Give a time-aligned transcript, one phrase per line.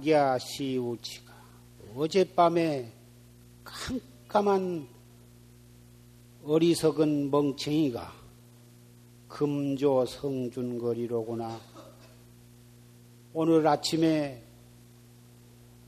[0.00, 1.34] 자기야 시우치가
[1.94, 2.90] 어젯밤에
[3.64, 4.88] 깜깜한
[6.44, 8.12] 어리석은 멍청이가
[9.28, 11.60] 금조 성준거리로구나.
[13.34, 14.42] 오늘 아침에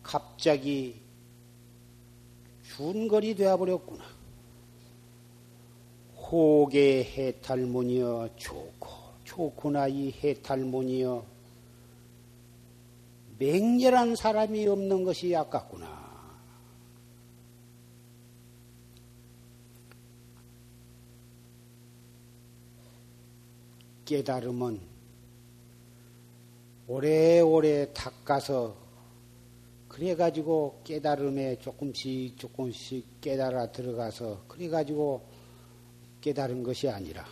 [0.03, 1.01] 갑자기
[2.63, 4.05] 준거리 되어버렸구나.
[6.17, 8.89] 호계 해탈문이여 좋고
[9.25, 11.32] 좋구나 이 해탈문이여
[13.43, 16.01] 맹렬한 사람이 없는 것이 아깝구나.
[24.05, 24.81] 깨달음은
[26.87, 28.77] 오래오래 닦아서
[29.89, 35.27] 그래가지고 깨달음에 조금씩 조금씩 깨달아 들어가서 그래가지고
[36.21, 37.27] 깨달은 것이 아니라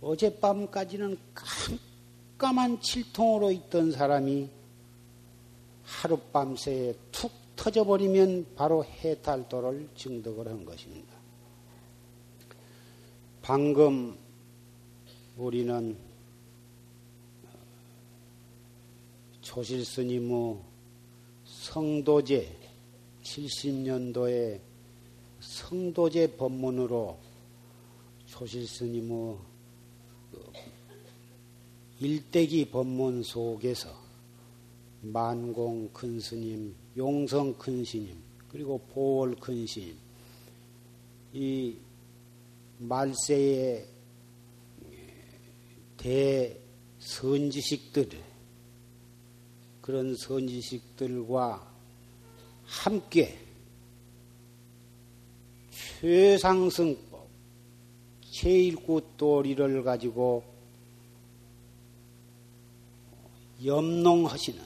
[0.00, 1.89] 어젯밤까지는 깜
[2.40, 4.48] 깜한 칠통으로 있던 사람이
[5.84, 11.14] 하룻밤새에 툭 터져버리면 바로 해탈도를 증득을 한 것입니다.
[13.42, 14.16] 방금
[15.36, 15.98] 우리는
[19.42, 20.56] 조실 스님의
[21.44, 22.56] 성도제
[23.22, 24.60] 70년도에
[25.40, 27.18] 성도제 법문으로
[28.24, 29.36] 조실 스님의
[30.30, 30.69] 그
[32.02, 33.90] 일대기 법문 속에서
[35.02, 38.16] 만공 큰 스님, 용성 큰 스님,
[38.48, 39.94] 그리고 보월 큰 스님,
[41.34, 41.76] 이
[42.78, 43.86] 말세의
[46.98, 48.08] 대선지식들,
[49.82, 51.70] 그런 선지식들과
[52.64, 53.38] 함께
[56.00, 57.28] 최상승법,
[58.32, 60.49] 제1구 도리를 가지고
[63.64, 64.62] 염농하시는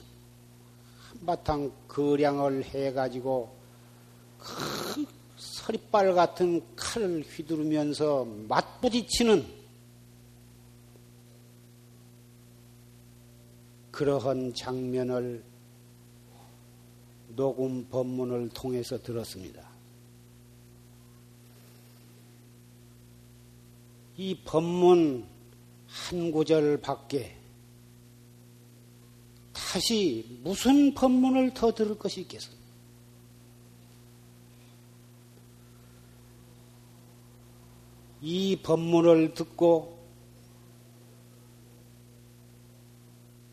[1.09, 3.55] 한바탕 거량을 해가지고
[4.37, 5.05] 큰
[5.37, 9.45] 서리발 같은 칼을 휘두르면서 맞부딪히는
[13.91, 15.43] 그러한 장면을
[17.29, 19.67] 녹음 법문을 통해서 들었습니다.
[24.17, 25.25] 이 법문
[25.87, 27.44] 한 구절 밖에
[29.75, 32.63] 다시 무슨 법문을 더 들을 것이 있겠습니까?
[38.21, 39.99] 이 법문을 듣고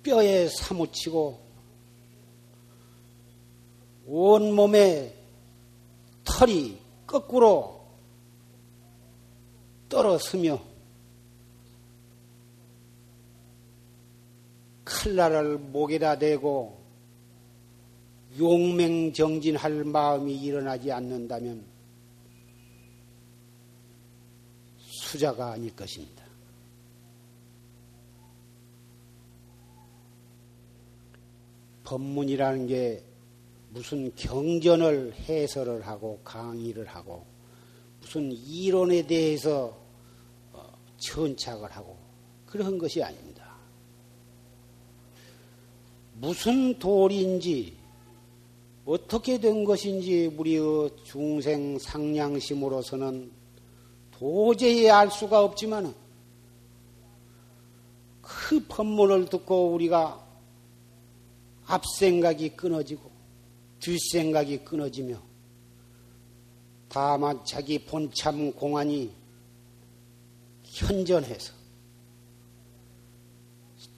[0.04, 1.40] 뼈에 사무치고
[4.06, 5.16] 온몸에
[6.22, 7.84] 털이 거꾸로
[9.88, 10.71] 떨어서며
[15.02, 16.80] 칼날을 목에다 대고
[18.38, 21.64] 용맹정진할 마음이 일어나지 않는다면
[24.78, 26.22] 수자가 아닐 것입니다.
[31.82, 33.02] 법문이라는 게
[33.70, 37.26] 무슨 경전을 해설을 하고 강의를 하고
[38.00, 39.76] 무슨 이론에 대해서
[40.52, 41.98] 어, 천착을 하고
[42.46, 43.31] 그런 것이 아닙니다.
[46.22, 47.76] 무슨 도리인지
[48.84, 53.32] 어떻게 된 것인지 우리의 중생 상냥심으로서는
[54.12, 55.92] 도저히 알 수가 없지만
[58.20, 60.24] 그 법문을 듣고 우리가
[61.66, 63.10] 앞생각이 끊어지고
[63.80, 65.20] 뒷생각이 끊어지며
[66.88, 69.10] 다만 자기 본참 공안이
[70.62, 71.52] 현전해서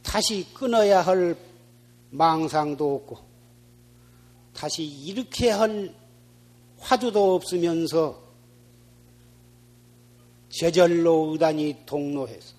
[0.03, 1.37] 다시 끊어야 할
[2.15, 3.19] 망상도 없고
[4.55, 5.93] 다시 이렇게 할
[6.79, 8.23] 화두도 없으면서
[10.49, 12.55] 저절로 의단이 동로해서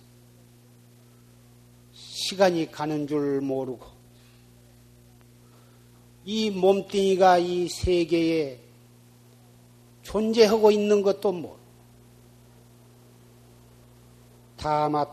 [1.94, 3.86] 시간이 가는 줄 모르고
[6.26, 8.60] 이 몸뚱이가 이 세계에
[10.02, 11.60] 존재하고 있는 것도 모르고
[14.58, 15.08] 다만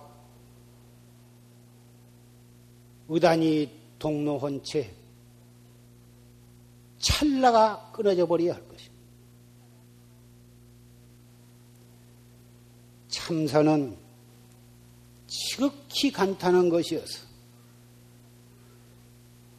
[3.09, 4.93] 의단이 동로한 채
[6.99, 8.93] 찰나가 끊어져 버려야 할 것입니다.
[13.07, 13.97] 참선은
[15.29, 17.29] 지극히 간단한 것이어서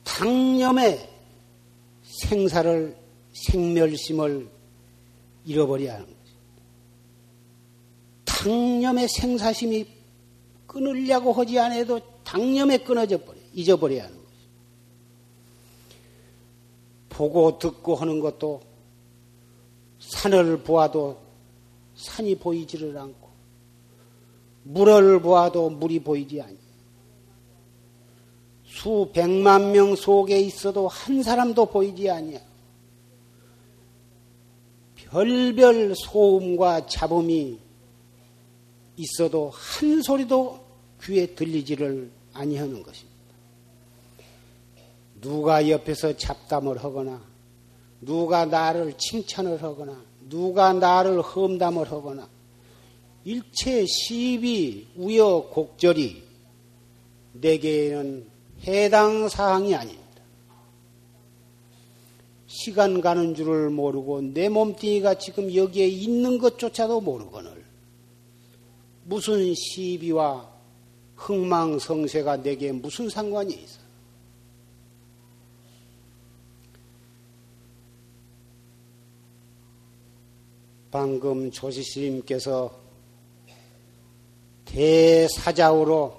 [0.03, 1.09] 당념의
[2.03, 2.97] 생사를
[3.31, 4.49] 생멸심을
[5.45, 6.33] 잃어버려야 하는 것입니다.
[8.25, 9.87] 당념의 생사심이
[10.67, 14.22] 끊으려고 하지 않아도 당념에 끊어져 버려 잊어버려야 하는 것입니다.
[17.13, 18.61] 보고 듣고 하는 것도
[19.99, 21.17] 산을 보아도
[21.95, 23.29] 산이 보이지를 않고
[24.63, 26.57] 물을 보아도 물이 보이지 않니.
[28.65, 32.39] 수백만 명 속에 있어도 한 사람도 보이지 아니야.
[34.95, 37.59] 별별 소음과 잡음이
[38.97, 40.59] 있어도 한 소리도
[41.03, 43.12] 귀에 들리지를 아니하는 것입니다.
[45.23, 47.21] 누가 옆에서 잡담을 하거나
[48.01, 52.27] 누가 나를 칭찬을 하거나 누가 나를 험담을 하거나
[53.23, 56.21] 일체 시비 우여곡절이
[57.33, 58.27] 내게는
[58.67, 60.03] 해당 사항이 아닙니다.
[62.47, 67.63] 시간 가는 줄을 모르고 내 몸뚱이가 지금 여기에 있는 것조차도 모르거늘
[69.05, 70.51] 무슨 시비와
[71.15, 73.82] 흥망성쇠가 내게 무슨 상관이 있어?
[80.93, 82.71] 방금 조시스님께서
[84.63, 86.15] 대사자우로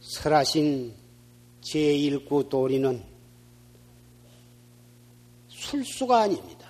[0.00, 0.94] 설하신
[1.62, 3.02] 제1구 도리는
[5.48, 6.68] 술수가 아닙니다.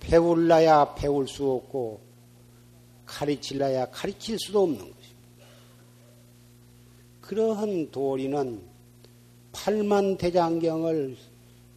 [0.00, 2.00] 배울라야 배울 수 없고
[3.06, 5.46] 가르칠라야 가르칠 수도 없는 것입니다.
[7.20, 8.60] 그러한 도리는
[9.52, 11.16] 팔만 대장경을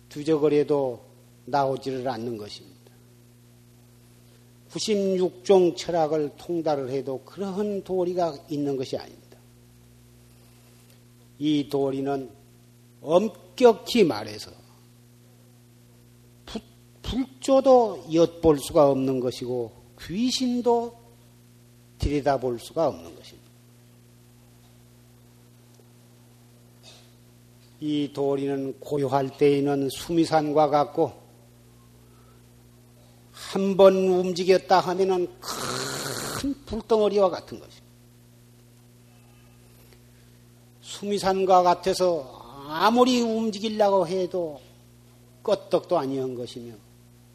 [0.10, 1.07] 두저거려도
[1.48, 2.77] 나오지를 않는 것입니다.
[4.72, 9.38] 96종 철학을 통달을 해도 그러한 도리가 있는 것이 아닙니다.
[11.39, 12.30] 이 도리는
[13.01, 14.51] 엄격히 말해서
[17.01, 20.94] 불조도 엿볼 수가 없는 것이고 귀신도
[22.00, 23.48] 들여다볼 수가 없는 것입니다.
[27.80, 31.26] 이 도리는 고요할 때에는 수미산과 같고
[33.58, 37.88] 한 번 움직였다 하면은 큰 불덩어리와 같은 것입니다.
[40.82, 44.62] 수미산과 같아서 아무리 움직이려고 해도
[45.44, 46.76] 껐떡도 아니한 것이며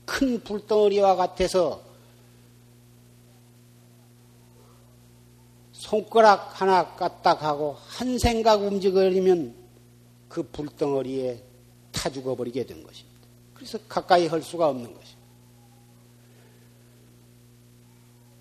[0.05, 1.83] 큰 불덩어리와 같아서
[5.73, 9.57] 손가락 하나 까딱하고 한 생각 움직이면
[10.29, 11.43] 그 불덩어리에
[11.91, 13.19] 타 죽어버리게 된 것입니다.
[13.55, 15.22] 그래서 가까이 할 수가 없는 것입니다.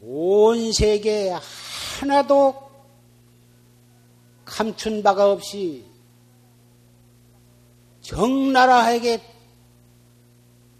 [0.02, 1.36] 온 세계 에
[2.00, 2.72] 하나도
[4.44, 5.86] 감춘 바가 없이
[8.02, 9.22] 적나라하게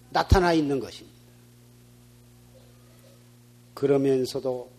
[0.10, 1.22] 나타나 있는 것입니다.
[3.76, 4.70] 그러면서도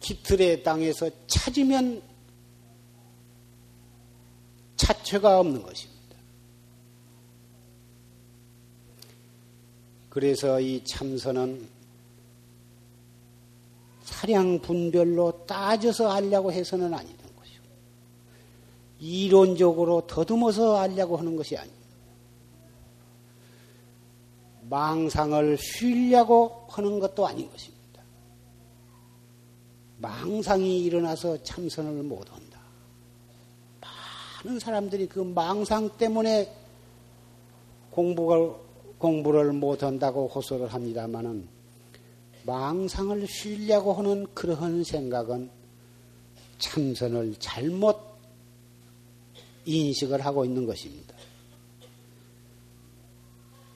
[0.00, 2.02] 기틀의 땅에서 찾으면
[4.76, 5.94] 자체가 없는 것입니다.
[10.08, 11.73] 그래서 이 참선은
[14.04, 17.64] 차량 분별로 따져서 하려고 해서는 아니던 것이고
[19.00, 21.84] 이론적으로 더듬어서 알려고 하는 것이 아니에요.
[24.68, 28.02] 망상을 쉬려고 하는 것도 아닌 것입니다.
[29.98, 32.60] 망상이 일어나서 참선을 못한다.
[33.80, 36.52] 많은 사람들이 그 망상 때문에
[37.90, 38.52] 공부를,
[38.98, 41.53] 공부를 못한다고 호소를 합니다만은
[42.44, 45.50] 망상을 쉬려고 하는 그러한 생각은
[46.58, 47.98] 참선을 잘못
[49.64, 51.14] 인식을 하고 있는 것입니다.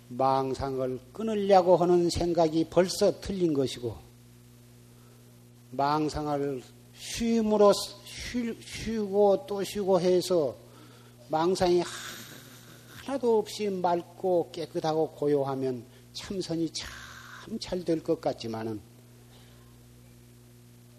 [0.08, 3.96] 망상을 끊으려고 하는 생각이 벌써 틀린 것이고,
[5.70, 6.62] 망상을
[6.94, 7.72] 쉼으로
[8.04, 10.56] 쉬 고 또 쉬고 해서
[11.28, 11.82] 망상이
[13.06, 17.07] 하나도 없이 맑고 깨끗하고 고요하면 참선이 참
[17.58, 18.80] 잘 될 것 같지만은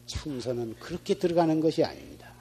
[0.05, 2.33] 참선은 그렇게 들어가는 것이 아닙니다.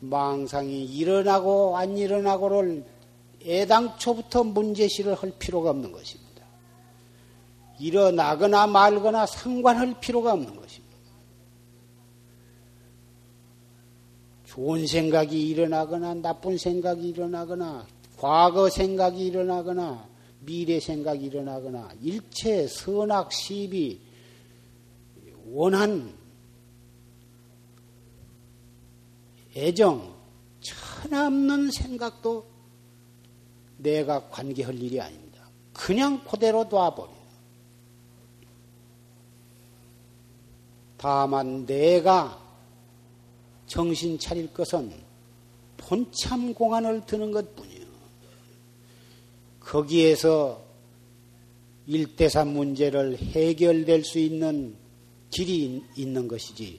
[0.00, 2.84] 망상이 일어나고 안 일어나고를
[3.44, 6.44] 애당초부터 문제시를 할 필요가 없는 것입니다.
[7.78, 10.96] 일어나거나 말거나 상관할 필요가 없는 것입니다.
[14.46, 17.86] 좋은 생각이 일어나거나 나쁜 생각이 일어나거나
[18.18, 20.11] 과거 생각이 일어나거나
[20.44, 24.00] 미래 생각이 일어나거나 일체 선악 시비
[25.46, 26.12] 원한
[29.54, 30.14] 애정
[30.60, 32.46] 천없는 생각도
[33.78, 35.48] 내가 관계할 일이 아닙니다.
[35.72, 37.10] 그냥 그대로 놔버려.
[40.96, 42.40] 다만 내가
[43.66, 44.92] 정신 차릴 것은
[45.76, 47.71] 본참 공안을 드는 것 뿐이요.
[49.72, 50.62] 거기에서
[51.86, 54.76] 일대산 문제를 해결될 수 있는
[55.30, 56.78] 길이 있는 것이지,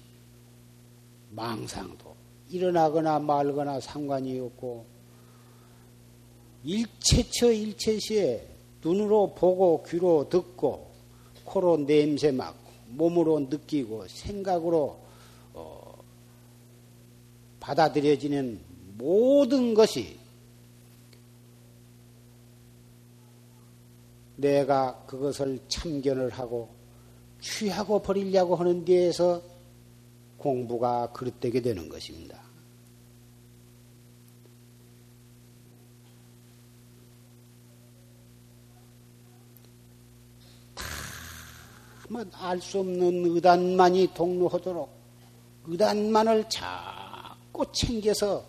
[1.31, 2.15] 망상도.
[2.51, 4.85] 일어나거나 말거나 상관이 없고,
[6.63, 8.47] 일체처 일체시에
[8.85, 10.91] 눈으로 보고 귀로 듣고
[11.45, 15.00] 코로 냄새 맡고 몸으로 느끼고 생각으로
[15.53, 15.97] 어,
[17.59, 18.62] 받아들여지는
[19.00, 20.23] 모든 것이
[24.36, 26.70] 내가 그것을 참견을 하고
[27.40, 29.42] 취하고 버리려고 하는 데에서
[30.38, 32.42] 공부가 그릇되게 되는 것입니다.
[42.34, 44.90] 알수 없는 의단만이 동로하도록
[45.66, 48.46] 의단만을 자꾸 챙겨서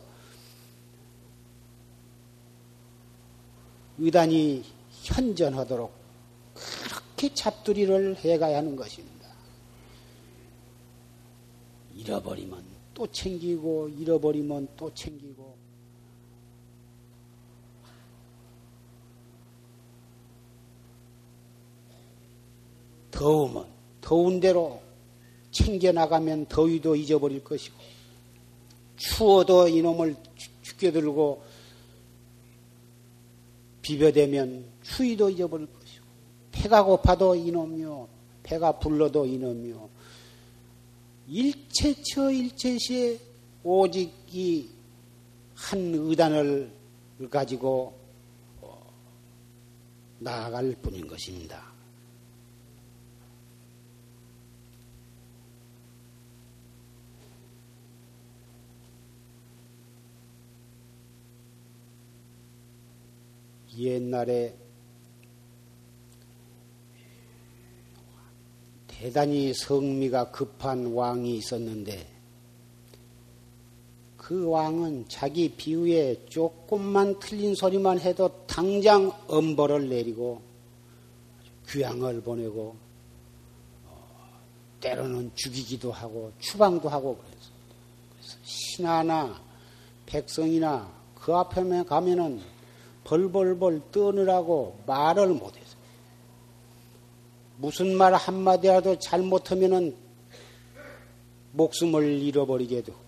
[3.98, 4.64] 의단이
[5.04, 5.92] 현전하도록
[6.54, 9.28] 그렇게 잡두리를 해가야 하는 것입니다.
[11.94, 15.54] 잃어버리면 또 챙기고 잃어버리면 또 챙기고
[23.10, 23.66] 더우면
[24.00, 24.82] 더운 대로
[25.52, 27.76] 챙겨 나가면 더위도 잊어버릴 것이고
[28.96, 30.16] 추워도 이놈을
[30.62, 31.42] 죽여들고
[33.84, 36.04] 비벼대면 추위도 잊어버릴 것이고
[36.52, 38.08] 배가 고파도 이놈이요
[38.42, 39.88] 배가 불러도 이놈이요
[41.28, 43.18] 일체처 일체시에
[43.62, 44.74] 오직 이
[45.54, 46.70] 한 의단을
[47.30, 47.94] 가지고
[48.60, 48.92] 어,
[50.18, 51.73] 나아갈 뿐인 것입니다.
[63.78, 64.54] 옛날에
[68.86, 72.14] 대단히 성미가 급한 왕이 있었는데
[74.16, 80.40] 그 왕은 자기 비유에 조금만 틀린 소리만 해도 당장 엄벌을 내리고
[81.68, 82.74] 귀양을 보내고
[83.86, 84.40] 어,
[84.80, 87.50] 때로는 죽이기도 하고 추방도 하고 그래서,
[88.12, 89.42] 그래서 신하나
[90.06, 92.40] 백성이나 그 앞에 가면은
[93.04, 95.76] 벌벌벌 떠느라고 말을 못해서
[97.58, 99.94] 무슨 말 한마디라도 잘못하면은
[101.52, 102.98] 목숨을 잃어버리게 되고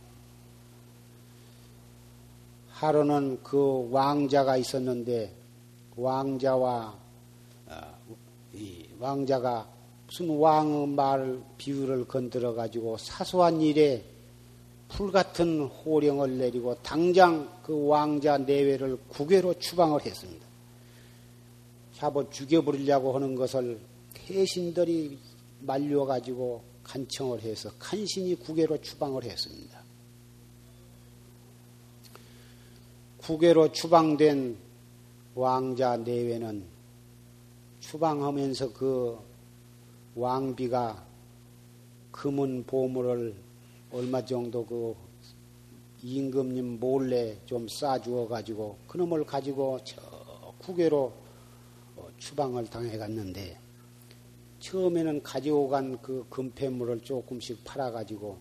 [2.70, 5.34] 하루는 그 왕자가 있었는데
[5.96, 6.94] 왕자와
[7.68, 7.80] 어,
[9.00, 9.66] 왕자가
[10.06, 14.04] 무슨 왕의 말 비유를 건드려 가지고 사소한 일에
[14.88, 20.46] 불같은 호령을 내리고 당장 그 왕자 내외를 국외로 추방을 했습니다.
[21.94, 23.80] 잡아 죽여버리려고 하는 것을
[24.14, 25.18] 태신들이
[25.60, 29.80] 말려가지고 간청을 해서 간신히 국외로 추방을 했습니다.
[33.18, 34.56] 국외로 추방된
[35.34, 36.64] 왕자 내외는
[37.80, 39.18] 추방하면서 그
[40.14, 41.04] 왕비가
[42.12, 43.45] 금은 보물을
[43.96, 44.94] 얼마 정도 그
[46.02, 50.02] 임금님 몰래 좀 싸주어 가지고 그놈을 가지고 저
[50.58, 51.10] 국외로
[51.96, 53.58] 어, 추방을 당해 갔는데
[54.60, 58.36] 처음에는 가지고 간그 금폐물을 조금씩 팔아 가지고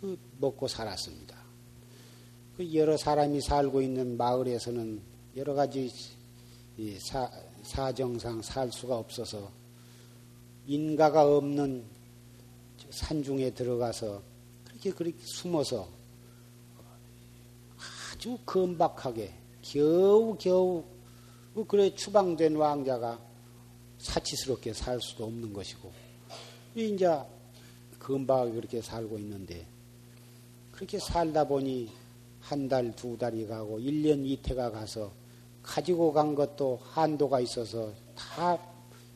[0.00, 1.36] 그 먹고 살았습니다.
[2.56, 5.00] 그 여러 사람이 살고 있는 마을에서는
[5.34, 5.90] 여러 가지
[7.00, 7.28] 사,
[7.64, 9.50] 사정상 살 수가 없어서
[10.68, 11.84] 인가가 없는
[12.90, 14.33] 산중에 들어가서
[14.84, 15.88] 그렇게 그렇게 숨어서
[18.12, 20.84] 아주 건박하게 겨우 겨우
[21.54, 23.18] 뭐 그래 추방된 왕자가
[23.98, 25.90] 사치스럽게 살 수도 없는 것이고
[26.74, 27.18] 이제
[27.98, 29.66] 건박하게 그렇게 살고 있는데
[30.72, 31.90] 그렇게 살다 보니
[32.40, 35.10] 한 달, 두 달이 가고 1년 이태가 가서
[35.62, 38.58] 가지고 간 것도 한도가 있어서 다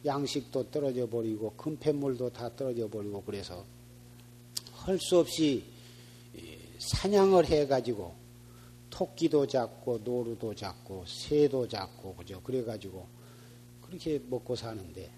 [0.06, 3.66] 양식도 떨어져 버리고 금폐물도 다 떨어져 버리고 그래서
[4.88, 5.64] 할 수 없이
[6.78, 8.14] 사냥을 해 가지고
[8.90, 12.40] 토끼도 잡고 노루도 잡고 새도 잡고 그죠?
[12.42, 13.06] 그래 가지고
[13.82, 15.10] 그렇게 먹고 사는데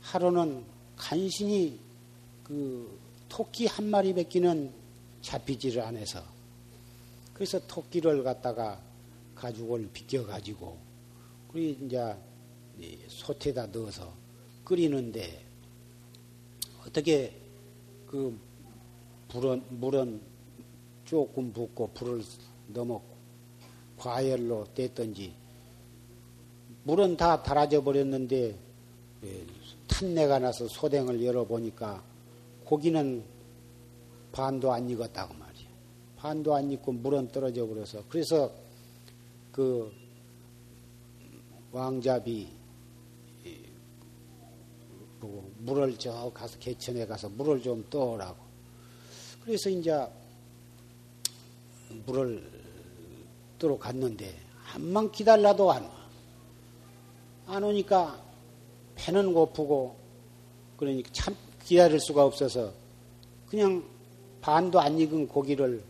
[0.00, 0.64] 하루는
[0.96, 1.78] 간신히
[2.44, 4.72] 그 토끼 한 마리 뱉기는
[5.22, 6.22] 잡히지를 않아서
[7.36, 8.80] 그래서 토끼를 갖다가
[9.34, 10.78] 가죽을 비껴가지고,
[11.52, 12.16] 그리고 이제
[13.08, 14.10] 솥에다 넣어서
[14.64, 15.44] 끓이는데,
[16.86, 17.38] 어떻게
[18.06, 18.38] 그
[19.28, 20.20] 불은, 물은
[21.04, 22.22] 조금 붓고 불을
[22.68, 23.00] 너무
[23.98, 25.32] 과열로 뗐던지,
[26.84, 28.54] 물은 다 달아져 버렸는데,
[29.24, 29.46] 예,
[29.88, 32.02] 탄내가 나서 소댕을 열어보니까
[32.64, 33.24] 고기는
[34.32, 35.46] 반도 안 익었다고 말.
[36.16, 38.50] 반도 안 익고 물은 떨어져 버려서 그래서
[39.52, 39.92] 그
[41.70, 42.26] 왕잡
[45.16, 48.36] 이 보고 물을 저 가서 개천에 가서 물을 좀 떠오라고
[49.44, 50.06] 그래서 이제
[52.04, 52.48] 물을
[53.58, 55.90] 뜨러 갔는데 한만 기다려도 안 와.
[57.46, 58.20] 안 오니까
[58.96, 59.96] 배는 고프고
[60.76, 62.72] 그러니까 참 기다릴 수가 없어서
[63.48, 63.84] 그냥
[64.40, 65.82] 반도 안 익은 고기를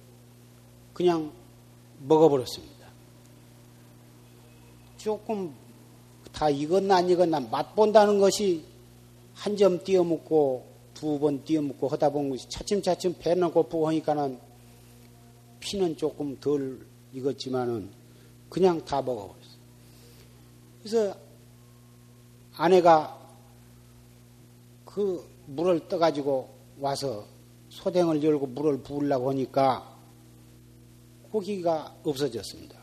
[0.92, 1.32] 그냥
[2.00, 2.86] 먹어버렸습니다.
[4.96, 5.54] 조금
[6.32, 8.75] 다 익었나 안 익었나 맛본다는 것이
[9.36, 14.38] 한 점 띄어 먹고 두 번 띄어 먹고 하다 보면 차츰차츰 배는 고프고 하니까는
[15.60, 17.90] 피는 조금 덜 익었지만은
[18.48, 19.56] 그냥 다 먹어버렸어요.
[20.82, 21.14] 그래서
[22.54, 23.18] 아내가
[24.84, 26.48] 그 물을 떠가지고
[26.80, 27.26] 와서
[27.68, 29.94] 소댕을 열고 물을 부으려고 하니까
[31.30, 32.78] 고기가 없어졌습니다.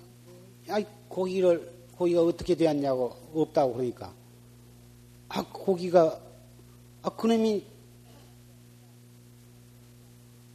[0.70, 4.14] 아, 고기를 고기가 어떻게 되었냐고 없다고 그러니까
[5.30, 6.20] 아 고기가
[7.04, 7.66] 아 그놈이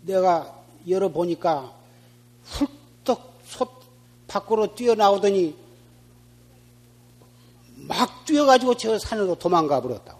[0.02, 1.74] 내가 열어 보니까
[2.44, 3.70] 훌떡 솥
[4.26, 5.54] 밖으로 뛰어나오더니
[7.76, 10.18] 막 뛰어가지고 저 산으로 도망가 버렸다고.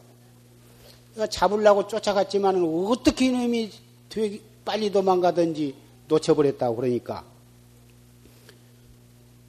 [1.14, 3.70] 내가 잡으려고 쫓아갔지만 어떻게 이놈이
[4.08, 5.74] 되게 빨리 도망가든지
[6.08, 7.24] 놓쳐버렸다고 그러니까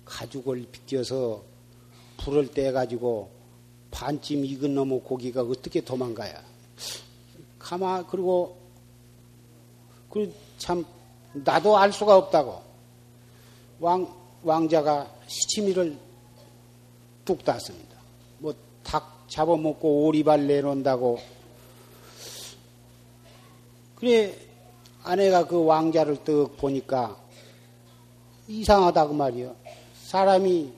[0.06, 1.44] 가죽을 비껴서
[2.18, 3.30] 불을 떼가지고
[3.92, 6.49] 반쯤 익은 놈의 고기가 어떻게 도망가야.
[7.58, 8.58] 가마, 그리고,
[10.10, 10.86] 그 참,
[11.34, 12.62] 나도 알 수가 없다고.
[13.80, 14.08] 왕,
[14.44, 15.98] 왕자가 시치미를
[17.26, 17.96] 뚝 땄습니다.
[18.40, 21.20] 뭐, 닭 잡아먹고 오리발 내놓는다고.
[23.96, 24.36] 그래,
[25.04, 27.18] 아내가 그 왕자를 떡 보니까
[28.48, 29.56] 이상하다고 말이요.
[30.06, 30.74] 사람이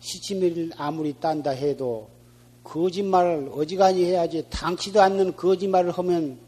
[0.00, 2.08] 시치미를 아무리 딴다 해도
[2.64, 6.38] 거짓말을 어지간히 해야지 당치도 않는 거짓말을 하면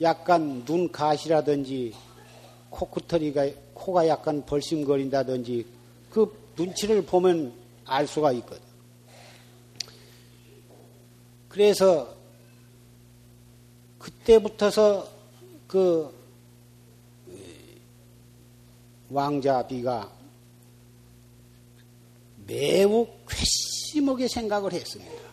[0.00, 1.94] 약간 눈 가시라든지
[2.70, 5.66] 코끝터리가 코가 약간 벌심거린다든지
[6.10, 7.52] 그 눈치를 보면
[7.84, 8.62] 알 수가 있거든.
[11.48, 12.14] 그래서
[13.98, 15.08] 그때부터서
[15.66, 16.12] 그
[19.10, 20.10] 왕자비가
[22.46, 25.31] 매우 괘씸하게 생각을 했습니다.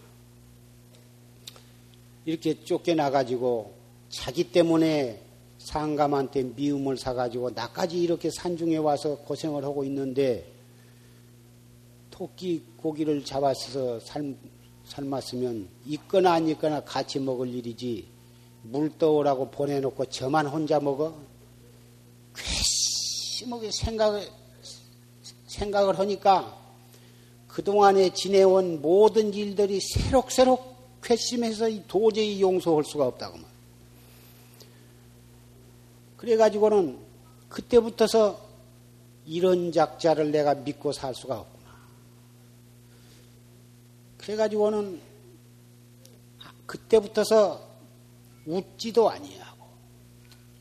[2.29, 3.73] 이렇게 쫓겨나가지고
[4.09, 5.19] 자기 때문에
[5.57, 10.45] 상감한테 미움을 사가지고 나까지 이렇게 산중에 와서 고생을 하고 있는데
[12.11, 14.37] 토끼 고기를 잡아서 삶,
[14.85, 18.07] 삶았으면 있거나 안 있거나 같이 먹을 일이지
[18.61, 21.15] 물 떠오라고 보내놓고 저만 혼자 먹어?
[22.35, 24.29] 괘씸하게 생각을
[25.47, 26.55] 생각을 하니까
[27.47, 33.45] 그동안에 지내온 모든 일들이 새록새록 괘씸해서 도저히 용서할 수가 없다고 말.
[36.17, 36.99] 그래가지고는
[37.47, 38.49] 그때부터서
[39.25, 41.69] 이런 작자를 내가 믿고 살 수가 없구나.
[44.17, 45.01] 그래가지고는
[46.65, 47.67] 그때부터서
[48.45, 49.65] 웃지도 아니하고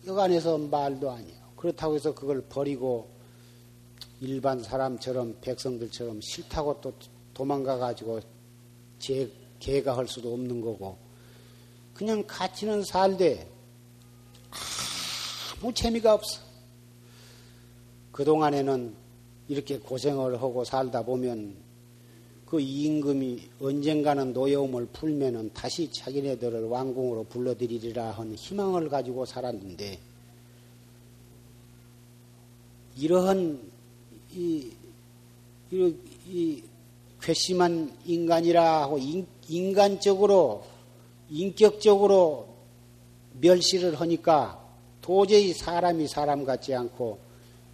[0.06, 3.08] 여간에서 말도 아니하고 그렇다고 해서 그걸 버리고
[4.20, 6.92] 일반 사람처럼 백성들처럼 싫다고 또
[7.34, 8.20] 도망가 가지고
[8.98, 10.98] 제 개가 할 수도 없는 거고
[11.94, 13.48] 그냥 같이는 살되
[15.60, 16.40] 아무 재미가 없어.
[18.12, 18.94] 그동안에는
[19.48, 21.56] 이렇게 고생을 하고 살다 보면
[22.46, 29.98] 그 임금이 언젠가는 노여움을 풀면은 다시 자기네들을 왕궁으로 불러들이리라 하는 희망을 가지고 살았는데
[32.96, 33.60] 이러한
[34.32, 34.72] 이,
[35.70, 35.94] 이,
[36.26, 36.62] 이
[37.20, 40.64] 괘씸한 인간이라 하고 인, 인간적으로
[41.30, 42.48] 인격적으로
[43.40, 44.62] 멸시를 하니까
[45.00, 47.18] 도저히 사람이 사람 같지 않고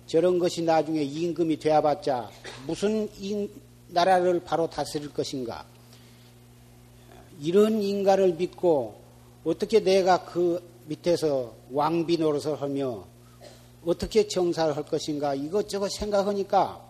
[0.06, 2.30] 저런 것이 나중에 임금이 되어봤자
[2.66, 3.48] 무슨 인,
[3.88, 5.64] 나라를 바로 다스릴 것인가.
[7.40, 9.00] 이런 인간을 믿고
[9.44, 13.04] 어떻게 내가 그 밑에서 왕비 노릇을 하며
[13.84, 16.82] 어떻게 정사를 할 것인가 이것저것 생각하니까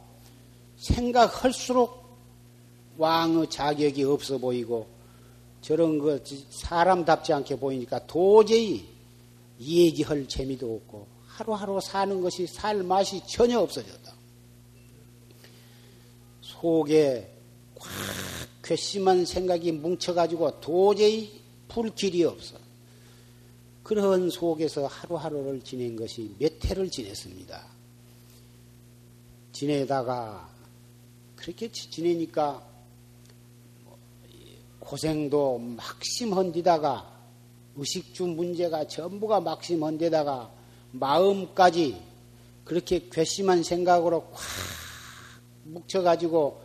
[0.77, 2.04] 생각할수록
[2.97, 4.87] 왕의 자격이 없어 보이고
[5.61, 8.87] 저런 것 사람답지 않게 보이니까 도저히
[9.61, 14.15] 얘기할 재미도 없고 하루하루 사는 것이 살 맛이 전혀 없어졌다.
[16.41, 17.35] 속에
[17.75, 17.89] 꽉
[18.63, 22.57] 괘씸한 생각이 뭉쳐가지고 도저히 풀 길이 없어.
[23.83, 27.67] 그런 속에서 하루하루를 지낸 것이 몇 해를 지냈습니다.
[29.53, 30.49] 지내다가
[31.37, 32.74] 그렇게 지내니까
[34.85, 37.11] 고생도 막심헌디다가
[37.77, 40.51] 의식주 문제가 전부가 막심헌데다가
[40.93, 42.01] 마음까지
[42.65, 44.41] 그렇게 괘씸한 생각으로 꽉
[45.65, 46.61] 묵혀가지고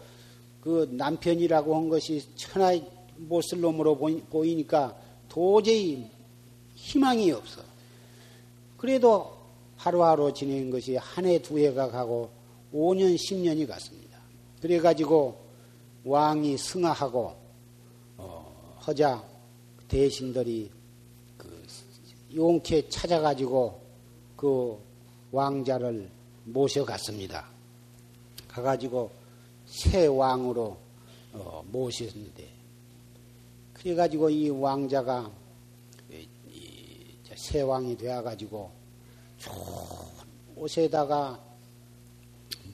[0.62, 2.86] 그 남편이라고 한 것이 천하의
[3.17, 3.97] 못쓸 놈으로
[4.29, 4.95] 보이니까
[5.27, 6.05] 도저히
[6.75, 7.62] 희망이 없어.
[8.77, 9.38] 그래도
[9.77, 12.29] 하루하루 지낸 것이 한 해, 두 해가 가고
[12.73, 14.17] 5년, 10년이 갔습니다.
[14.62, 15.38] 그래가지고
[16.03, 17.38] 왕이 승하하고, 어,
[18.89, 19.23] 허자
[19.88, 20.71] 대신들이
[21.38, 21.63] 그
[22.34, 23.80] 용케 찾아가지고
[24.36, 24.80] 그
[25.32, 26.10] 왕자를
[26.45, 27.47] 모셔갔습니다.
[28.47, 29.12] 가가지고
[29.67, 30.75] 새 왕으로
[31.34, 32.49] 어, 모셨는데,
[33.75, 35.32] 그래가지고 이 왕자가
[37.36, 38.71] 세왕이 되어가지고
[40.56, 41.39] 옷에다가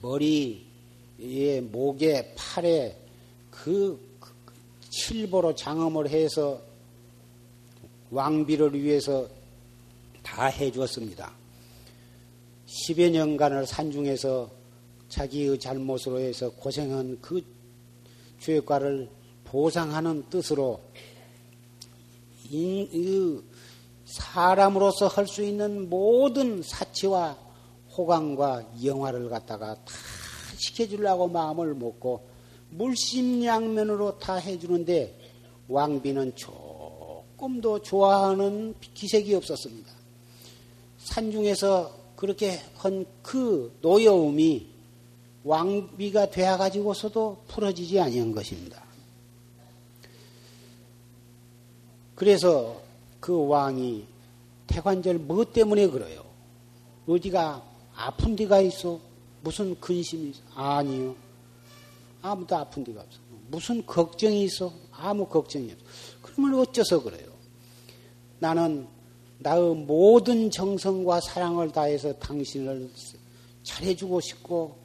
[0.00, 2.98] 머리에 목에 팔에
[3.50, 4.05] 그
[4.96, 6.58] 칠보로 장엄을 해서
[8.10, 9.28] 왕비를 위해서
[10.22, 11.32] 다 해주었습니다.
[12.66, 14.50] 10여 년간을 산중에서
[15.08, 17.44] 자기의 잘못으로 해서 고생한 그
[18.40, 19.08] 죄과를
[19.44, 20.80] 보상하는 뜻으로
[24.06, 27.36] 사람으로서 할 수 있는 모든 사치와
[27.96, 29.92] 호강과 영화를 갖다가 다
[30.56, 32.35] 시켜주려고 마음을 먹고
[32.70, 35.18] 물심양면으로 다 해주는데
[35.68, 39.90] 왕비는 조금도 좋아하는 기색이 없었습니다.
[40.98, 44.68] 산중에서 그렇게 한 그 노여움이
[45.42, 48.84] 왕비가 되어 가지고서도 풀어지지 아니한 것입니다.
[52.14, 52.80] 그래서
[53.18, 54.06] 그 왕이
[54.68, 56.24] 태관절 뭐 때문에 그래요?
[57.08, 57.64] 어디가
[57.96, 59.00] 아픈 데가 있어?
[59.42, 60.40] 무슨 근심이 있어?
[60.54, 61.16] 아니요.
[62.30, 63.18] 아무도 아픈 데가 없어.
[63.48, 64.72] 무슨 걱정이 있어?
[64.90, 65.84] 아무 걱정이 없어.
[66.22, 67.32] 그러면 어째서 그래요?
[68.38, 68.88] 나는
[69.38, 72.90] 나의 모든 정성과 사랑을 다해서 당신을
[73.62, 74.76] 잘해주고 싶고,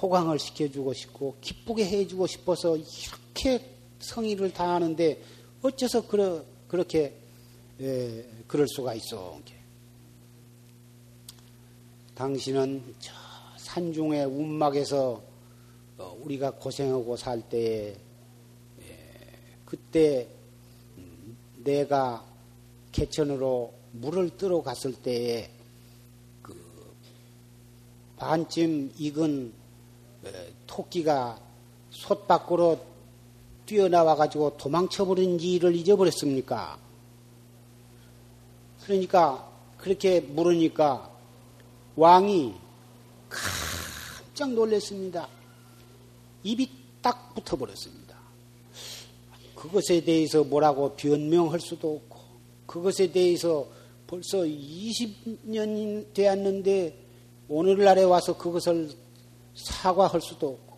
[0.00, 5.22] 호강을 시켜주고 싶고, 기쁘게 해주고 싶어서 이렇게 성의를 다하는데,
[5.62, 7.14] 어째서 그러, 그렇게
[7.80, 9.38] 에, 그럴 수가 있어?
[12.14, 13.27] 당신은 저
[13.78, 15.22] 산중의 운막에서
[15.98, 17.94] 어, 우리가 고생하고 살 때에
[19.64, 20.26] 그때
[20.96, 22.24] 음, 내가
[22.90, 25.48] 개천으로 물을 뜨러 갔을 때에
[26.42, 26.56] 그
[28.16, 29.52] 반쯤 익은
[30.66, 31.40] 토끼가
[31.90, 32.80] 솥 밖으로
[33.64, 36.78] 뛰어나와 가지고 도망쳐버린 지를 잊어버렸습니까?
[38.82, 41.10] 그러니까 그렇게 물으니까
[41.94, 42.68] 왕이
[44.38, 45.28] 깜짝 놀랐습니다.
[46.44, 46.70] 입이
[47.02, 48.16] 딱 붙어버렸습니다.
[49.56, 52.18] 그것에 대해서 뭐라고 변명할 수도 없고,
[52.64, 53.66] 그것에 대해서
[54.06, 56.96] 벌써 20년이 되었는데,
[57.48, 58.92] 오늘날에 와서 그것을
[59.56, 60.76] 사과할 수도 없고,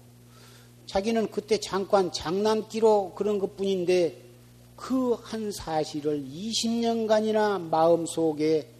[0.87, 4.23] 자기는 그때 잠깐 장난기로 그런 것 뿐인데,
[4.75, 8.71] 그 한 사실을 20년간이나 마음속에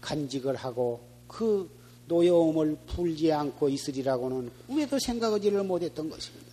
[0.00, 1.76] 간직을 하고, 그
[2.08, 6.48] 노여움을 풀지 않고 있으리라고는 꿈에도 생각하지를 못했던 것입니다.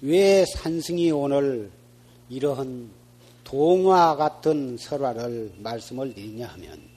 [0.00, 1.70] 왜 산승이 오늘
[2.28, 2.90] 이러한
[3.44, 6.88] 동화 같은 설화를 말씀을 드리냐 하면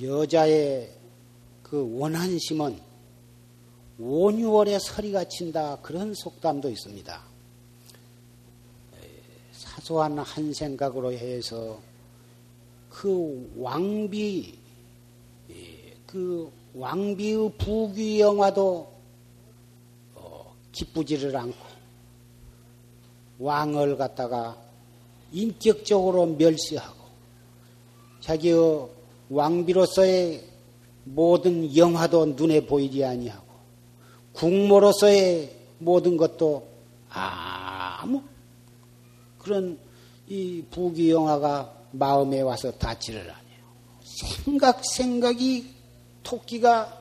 [0.00, 0.90] 여자의
[1.62, 2.78] 그 원한심은
[3.98, 7.31] 5, 6월에 서리가 친다 그런 속담도 있습니다.
[9.72, 11.80] 사소한 한 생각으로 해서
[12.90, 14.54] 그 왕비
[16.06, 18.92] 그 왕비의 부귀 영화도
[20.14, 21.56] 어, 기쁘지를 않고
[23.38, 24.58] 왕을 갖다가
[25.32, 27.02] 인격적으로 멸시하고
[28.20, 28.88] 자기의
[29.30, 30.44] 왕비로서의
[31.04, 33.46] 모든 영화도 눈에 보이지 아니하고
[34.34, 36.68] 국모로서의 모든 것도
[37.08, 38.22] 아무
[39.42, 39.78] 그런
[40.28, 43.42] 이 부귀 영화가 마음에 와서 닿지를 않아요.
[44.02, 45.74] 생각 생각이
[46.22, 47.00] 토끼가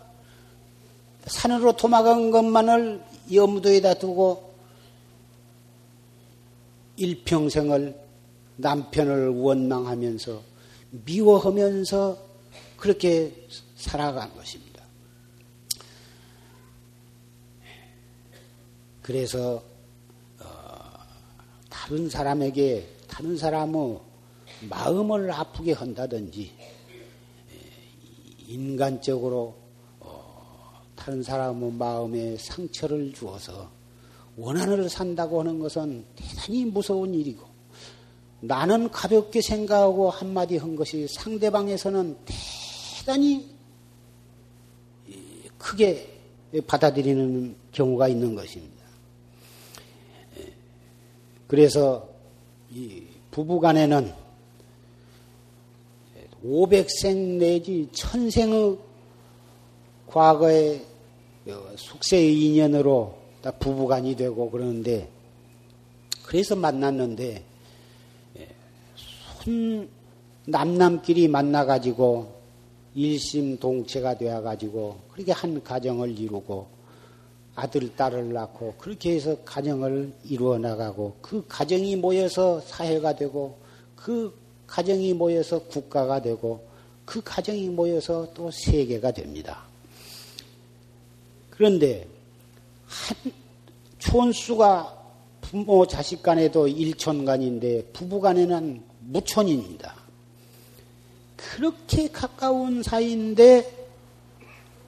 [1.26, 4.52] 산으로 도망간 것만을 염두에다 두고
[6.98, 8.00] 일평생을
[8.58, 10.42] 남편을 원망하면서
[11.06, 12.18] 미워하면서
[12.78, 14.84] 그렇게 살아간 것입니다.
[19.02, 19.71] 그래서
[21.82, 24.00] 다른 사람에게 다른 사람의
[24.70, 26.52] 마음을 아프게 한다든지
[28.48, 29.56] 인간적으로
[30.00, 33.72] 어, 다른 사람의 마음에 상처를 주어서
[34.38, 37.48] 원한을 산다고 하는 것은 대단히 무서운 일이고
[38.42, 42.16] 나는 가볍게 생각하고 한마디 한 것이 상대방에서는
[43.00, 43.50] 대단히
[45.58, 46.16] 크게
[46.68, 48.81] 받아들이는 경우가 있는 것입니다.
[51.52, 52.08] 그래서
[52.74, 54.14] 이 부부간에는
[56.46, 58.78] 500생 내지 천생의
[60.08, 60.86] 과거의
[61.76, 63.18] 숙세의 인연으로
[63.60, 65.10] 부부간이 되고 그러는데
[66.24, 67.44] 그래서 만났는데
[69.44, 69.90] 손
[70.46, 72.34] 남남끼리 만나가지고
[72.96, 76.68] 일심동체가 되어가지고 그렇게 한 가정을 이루고
[77.62, 83.60] 아들, 딸을 낳고 그렇게 해서 가정을 이루어 나가고 그 가정이 모여서 사회가 되고
[83.96, 86.68] 그 가정이 모여서 국가가 되고
[87.06, 89.64] 그 가정이 모여서 또 세계가 됩니다.
[91.52, 92.08] 그런데
[92.88, 93.32] 한
[94.00, 94.98] 촌수가
[95.42, 99.94] 부모 자식 간에도 일촌간인데 부부 간에는 무촌입니다.
[101.36, 103.82] 그렇게 가까운 사이인데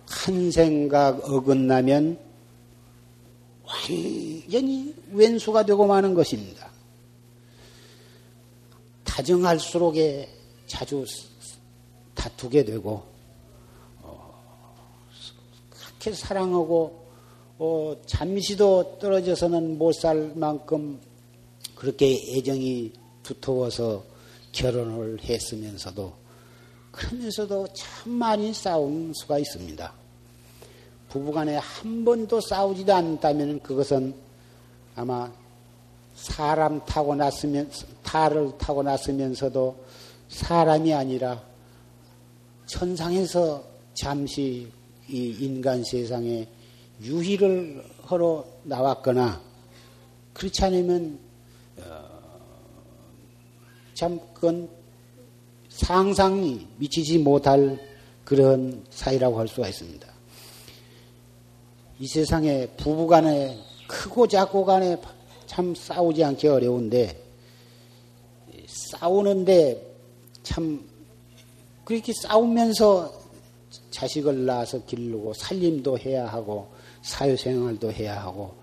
[0.08, 2.33] 한 생각 어긋나면
[3.74, 6.70] 완전히 왼수가 되고 마는 것입니다.
[9.04, 10.30] 다정할수록에
[10.68, 11.06] 자주
[12.14, 13.04] 다투게 되고
[14.02, 14.44] 어,
[15.70, 17.04] 그렇게 사랑하고
[17.60, 21.00] 어, 잠시도 떨어져서는 못 살 만큼
[21.76, 24.04] 그렇게 애정이 두터워서
[24.52, 26.14] 결혼을 했으면서도
[26.92, 30.03] 그러면서도 참 많이 싸운 수가 있습니다.
[31.13, 34.15] 부부간에 한 번도 싸우지도 않다면 그것은
[34.95, 35.32] 아마
[36.15, 37.69] 사람 타고 났으면
[38.02, 39.78] 탈을 타고 났으면서도
[40.30, 41.39] 사람이 아니라
[42.65, 44.71] 천상에서 잠시
[45.08, 46.47] 이 인간 세상에
[46.99, 49.39] 유희를 하러 나왔거나
[50.34, 51.19] 그렇지 않으면
[51.78, 52.10] 어,
[53.93, 54.67] 참 그건
[55.69, 57.80] 상상이 미치지 못할
[58.26, 60.12] 그런 사이라고 할 수가 있습니다.
[62.00, 64.98] 이 세상에 부부간에 크고 작고 간에
[65.46, 67.22] 참 싸우지 않기 어려운데
[68.68, 69.96] 싸우는데
[70.42, 70.84] 참
[71.84, 73.14] 그렇게 싸우면서
[73.92, 76.72] 자식을 낳아서 기르고 살림도 해야 하고
[77.04, 78.56] 사회생활도 해야 하고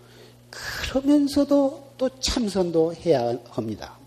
[0.51, 3.99] 그러면서도 또 참선도 해야 합니다.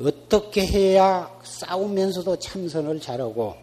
[0.00, 3.56] 어떻게 해야 싸우면서도 참선을 잘하고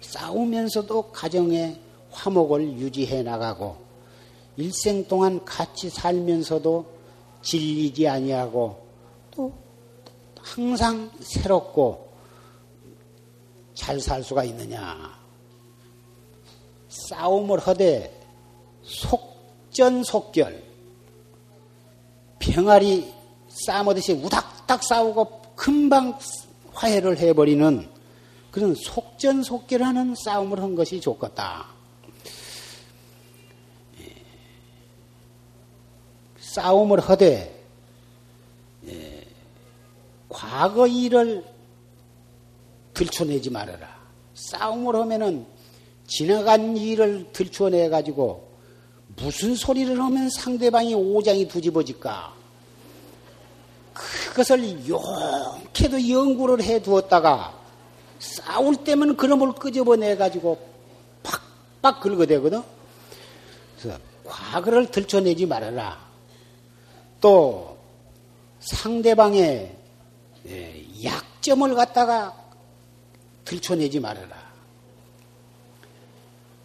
[0.00, 1.78] 싸우면서도 가정에
[2.12, 3.76] 화목을 유지해 나가고
[4.56, 6.86] 일생 동안 같이 살면서도
[7.42, 8.86] 질리지 아니하고
[9.30, 9.52] 또
[10.40, 12.12] 항상 새롭고
[13.74, 15.18] 잘 살 수가 있느냐?
[16.88, 18.20] 싸움을 하되
[18.82, 20.62] 속전속결
[22.38, 23.12] 병아리
[23.48, 26.18] 싸우듯이 우닥닥 싸우고 금방
[26.72, 27.88] 화해를 해버리는
[28.50, 31.66] 그런 속전속결하는 싸움을 한 것이 좋겠다.
[36.52, 37.64] 싸움을 하되
[38.86, 39.24] 예.
[40.28, 41.44] 과거 일을
[42.92, 43.88] 들춰내지 말아라.
[44.34, 45.46] 싸움을 하면은
[46.06, 48.48] 지나간 일을 들춰내 가지고
[49.16, 52.34] 무슨 소리를 하면 상대방이 오장이 뒤집어질까?
[53.94, 57.58] 그것을 용케도 연구를 해 두었다가
[58.18, 60.58] 싸울 때면 그놈을 끄집어내 가지고
[61.80, 62.62] 팍팍 긁어대거든.
[63.78, 66.11] 그래서 과거를 들춰내지 말아라.
[67.22, 67.78] 또
[68.60, 69.74] 상대방의
[70.48, 72.36] 예, 약점을 갖다가
[73.44, 74.52] 들춰내지 말아라.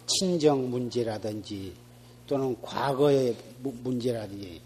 [0.06, 1.74] 친정 문제라든지
[2.26, 4.60] 또는 과거의 문제라든지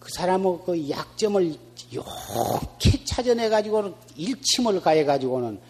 [0.00, 1.56] 그 사람의 그 약점을
[1.90, 5.60] 이렇게 찾아내가지고 일침을 가해가지고는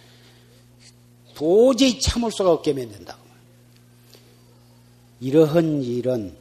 [1.35, 3.17] 도저히 참을 수가 없게 만든다.
[5.21, 6.35] 이러한 일은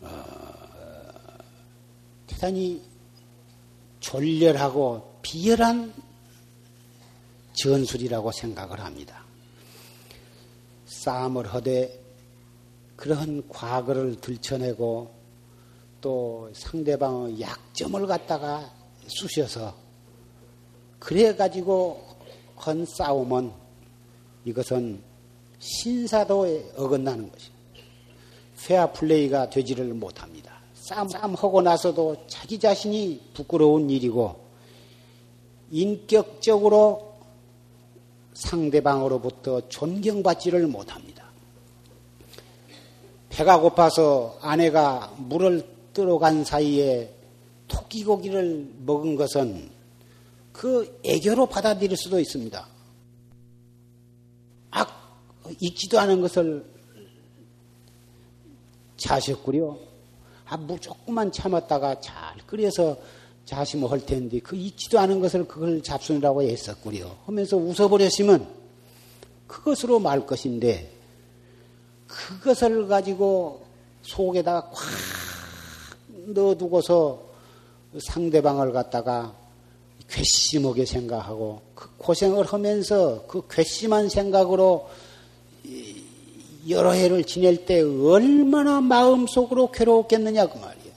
[0.00, 0.36] 어,
[2.36, 2.82] 대단히
[4.00, 5.92] 졸렬하고 비열한
[7.54, 9.24] 전술이라고 생각을 합니다.
[10.84, 11.98] 싸움을 하되
[12.96, 15.14] 그러한 과거를 들춰내고
[16.02, 18.70] 또 상대방의 약점을 갖다가
[19.06, 19.74] 쑤셔서
[20.98, 22.06] 그래 가지고
[22.54, 23.50] 한 싸움은
[24.44, 25.02] 이것은
[25.58, 27.56] 신사도에 어긋나는 것입니다.
[28.62, 30.45] 페어 플레이가 되지를 못합니다.
[30.86, 34.38] 싸움, 싸움하고 나서도 자기 자신이 부끄러운 일이고
[35.72, 37.14] 인격적으로
[38.34, 41.24] 상대방으로부터 존경받지를 못합니다.
[43.30, 47.12] 배가 고파서 아내가 물을 들어간 사이에
[47.66, 49.68] 토끼고기를 먹은 것은
[50.52, 52.64] 그 애교로 받아들일 수도 있습니다.
[54.70, 55.18] 악,
[55.58, 56.64] 익지도 않은 것을
[58.96, 59.85] 자셨구려.
[60.48, 62.96] 아, 뭐 조금만 참았다가 잘 끓여서
[63.44, 67.16] 자심을 할 텐데 그 익지도 않은 것을 그걸 잡순이라고 했었구려.
[67.26, 68.46] 하면서 웃어버렸으면
[69.46, 70.90] 그것으로 말 것인데
[72.06, 73.64] 그것을 가지고
[74.02, 74.82] 속에다가 꽉
[76.26, 77.22] 넣어두고서
[78.00, 79.34] 상대방을 갖다가
[80.08, 84.88] 괘씸하게 생각하고 그 고생을 하면서 그 괘씸한 생각으로
[86.68, 90.92] 여러 해를 지낼 때 얼마나 마음속으로 괴로웠겠느냐 그 말이에요.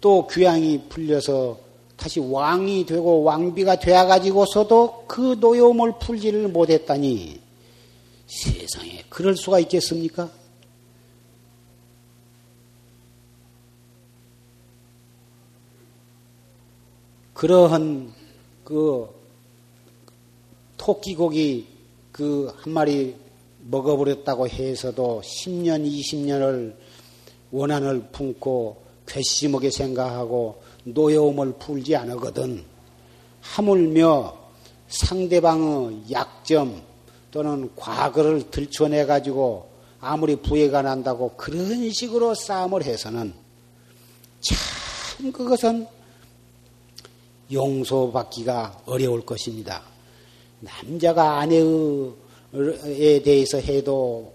[0.00, 1.58] 또 귀향이 풀려서
[1.96, 7.40] 다시 왕이 되고 왕비가 되어 가지고서도 그 노여움을 풀지를 못했다니
[8.26, 10.30] 세상에 그럴 수가 있겠습니까?
[17.32, 18.12] 그러한
[18.64, 19.08] 그
[20.76, 21.73] 토끼고기
[22.14, 23.16] 그 한 마리
[23.58, 26.76] 먹어버렸다고 해서도 10년, 20년을
[27.50, 32.64] 원한을 품고 괘씸하게 생각하고 노여움을 풀지 않거든.
[33.40, 34.36] 하물며
[34.86, 36.80] 상대방의 약점
[37.32, 39.68] 또는 과거를 들춰내 가지고
[40.00, 43.34] 아무리 부해가 난다고 그런 식으로 싸움을 해서는
[44.40, 45.88] 참 그것은
[47.50, 49.93] 용서받기가 어려울 것입니다.
[50.64, 54.32] 남자가 아내에 대해서 해도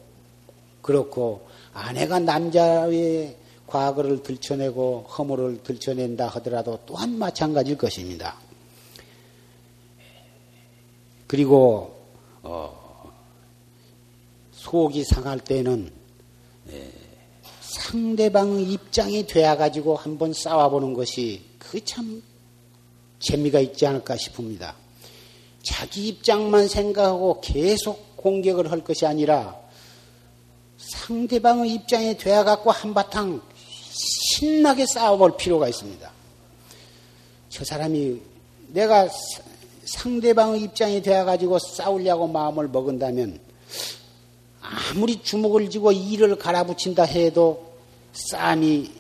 [0.82, 3.36] 그렇고 아내가 남자의
[3.68, 8.38] 과거를 들춰내고 허물을 들춰낸다 하더라도 또한 마찬가지일 것입니다.
[11.28, 11.96] 그리고
[12.42, 13.12] 어,
[14.52, 15.92] 속이 상할 때는
[16.72, 16.92] 에,
[17.62, 22.24] 상대방 입장이 되어 가지고 한번 싸워보는 것이 그 참
[23.20, 24.76] 재미가 있지 않을까 싶습니다.
[25.64, 29.58] 자기 입장만 생각하고 계속 공격을 할 것이 아니라
[30.78, 33.42] 상대방의 입장에 되어 갖고 한바탕
[33.92, 36.10] 신나게 싸워볼 필요가 있습니다.
[37.50, 38.22] 저 사람이
[38.70, 39.10] 내가
[39.86, 43.40] 상대방의 입장이 되어가지고 싸우려고 마음을 먹은다면
[44.62, 47.74] 아무리 주먹을 쥐고 이를 갈아붙인다 해도
[48.14, 48.92] 싸움이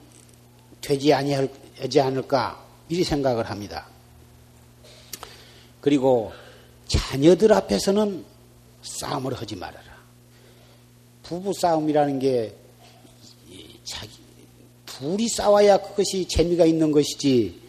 [0.81, 3.87] 되지 아니하지 않을까 이리 생각을 합니다.
[5.81, 6.31] 그리고
[6.89, 8.25] 자녀들 앞에서는
[8.81, 9.87] 싸움을 하지 말아라.
[11.23, 12.55] 부부 싸움이라는 게
[13.83, 14.09] 자기
[14.85, 17.61] 둘이 싸워야 그것이 재미가 있는 것이지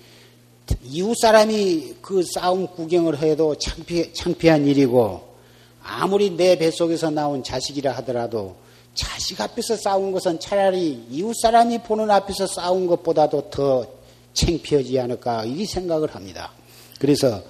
[0.84, 5.28] 이웃 사람이 그 싸움 구경을 해도 창피, 창피한 일이고
[5.82, 8.56] 아무리 내 뱃속에서 나온 자식이라 하더라도
[8.94, 13.86] 자식 앞에서 싸운 것은 차라리 이웃 사람이 보는 앞에서 싸운 것보다도 더
[14.32, 16.52] 창피하지 않을까 이 생각을 합니다.
[16.98, 17.42] 그래서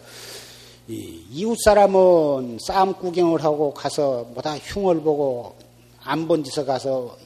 [0.90, 5.56] 이웃 사람은 싸움 구경을 하고 가서 뭐다 흉을 보고
[6.02, 7.16] 안 본 데서 가서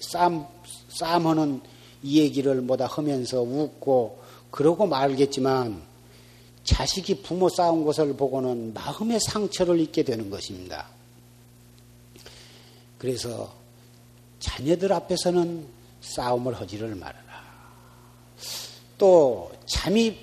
[0.00, 0.46] 싸움
[0.88, 1.60] 싸움하는
[2.02, 5.82] 이 얘기를 뭐다 하면서 웃고 그러고 말겠지만
[6.64, 10.88] 자식이 부모 싸운 것을 보고는 마음의 상처를 입게 되는 것입니다.
[12.98, 13.54] 그래서
[14.40, 15.66] 자녀들 앞에서는
[16.00, 17.24] 싸움을 하지를 말아라.
[18.98, 20.16] 또 잠이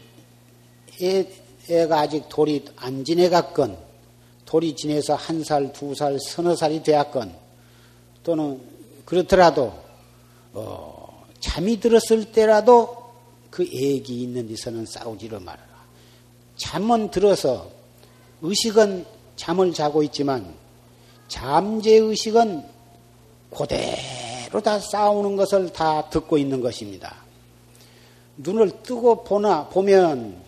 [1.01, 3.77] 애, 애가 아직 돌이 안 지내갔건
[4.45, 7.33] 돌이 지내서 한 살, 두 살, 서너 살이 되었건
[8.23, 8.61] 또는
[9.05, 9.73] 그렇더라도
[10.53, 13.03] 어, 잠이 들었을 때라도
[13.49, 15.67] 그 애기 있는 데서는 싸우지를 말아라.
[16.55, 17.69] 잠은 들어서
[18.41, 19.05] 의식은
[19.35, 20.53] 잠을 자고 있지만
[21.27, 22.63] 잠재의식은
[23.49, 27.15] 그대로 다 싸우는 것을 다 듣고 있는 것입니다.
[28.37, 30.42] 눈을 뜨고 보나, 보면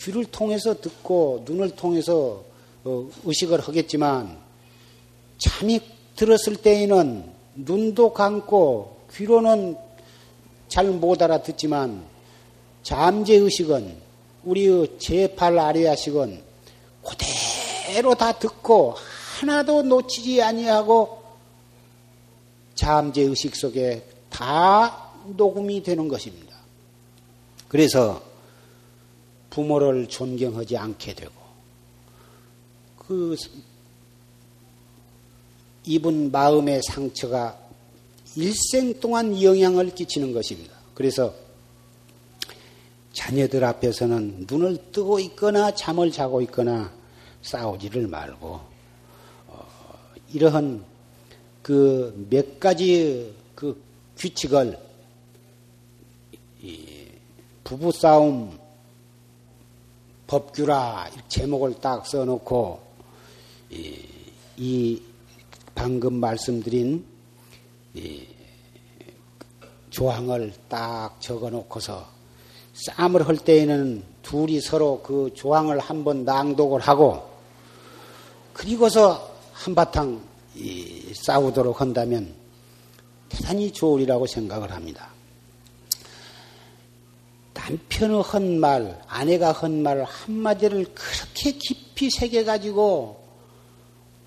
[0.00, 2.42] 귀를 통해서 듣고 눈을 통해서
[2.84, 4.38] 어, 의식을 하겠지만
[5.38, 5.80] 잠이
[6.16, 7.24] 들었을 때에는
[7.54, 9.76] 눈도 감고 귀로는
[10.68, 12.04] 잘 못 알아듣지만
[12.82, 13.96] 잠재 의식은
[14.44, 16.42] 우리의 제8 아리아식은
[17.04, 18.94] 그대로 다 듣고
[19.40, 21.22] 하나도 놓치지 아니하고
[22.74, 26.56] 잠재 의식 속에 다 녹음이 되는 것입니다.
[27.68, 28.29] 그래서
[29.50, 31.32] 부모를 존경하지 않게 되고
[32.96, 33.36] 그
[35.84, 37.58] 입은 마음의 상처가
[38.36, 40.74] 일생 동안 영향을 끼치는 것입니다.
[40.94, 41.34] 그래서
[43.12, 46.92] 자녀들 앞에서는 눈을 뜨고 있거나 잠을 자고 있거나
[47.42, 48.60] 싸우지를 말고
[49.48, 49.68] 어,
[50.32, 50.84] 이러한
[51.62, 53.80] 그 몇 가지 그
[54.16, 54.78] 규칙을
[57.64, 58.58] 부부 싸움
[60.30, 62.80] 법규라 제목을 딱 써놓고
[63.70, 63.98] 이,
[64.56, 65.02] 이
[65.74, 67.04] 방금 말씀드린
[67.94, 68.28] 이
[69.90, 72.06] 조항을 딱 적어놓고서
[72.74, 77.28] 싸움을 할 때에는 둘이 서로 그 조항을 한번 낭독을 하고
[78.52, 80.22] 그리고서 한바탕
[81.12, 82.32] 싸우도록 한다면
[83.28, 85.10] 대단히 좋으리라고 생각을 합니다.
[87.68, 93.20] 남편의 한 말, 아내가 한 말 한마디를 그렇게 깊이 새겨가지고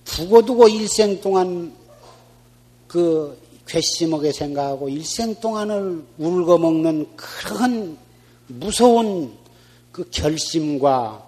[0.06, 1.74] 두고두고 일생 동안
[2.88, 7.98] 그 괘씸하게 생각하고 일생 동안을 울고 먹는 그런
[8.48, 9.34] 무서운
[9.92, 11.26] 그 결심과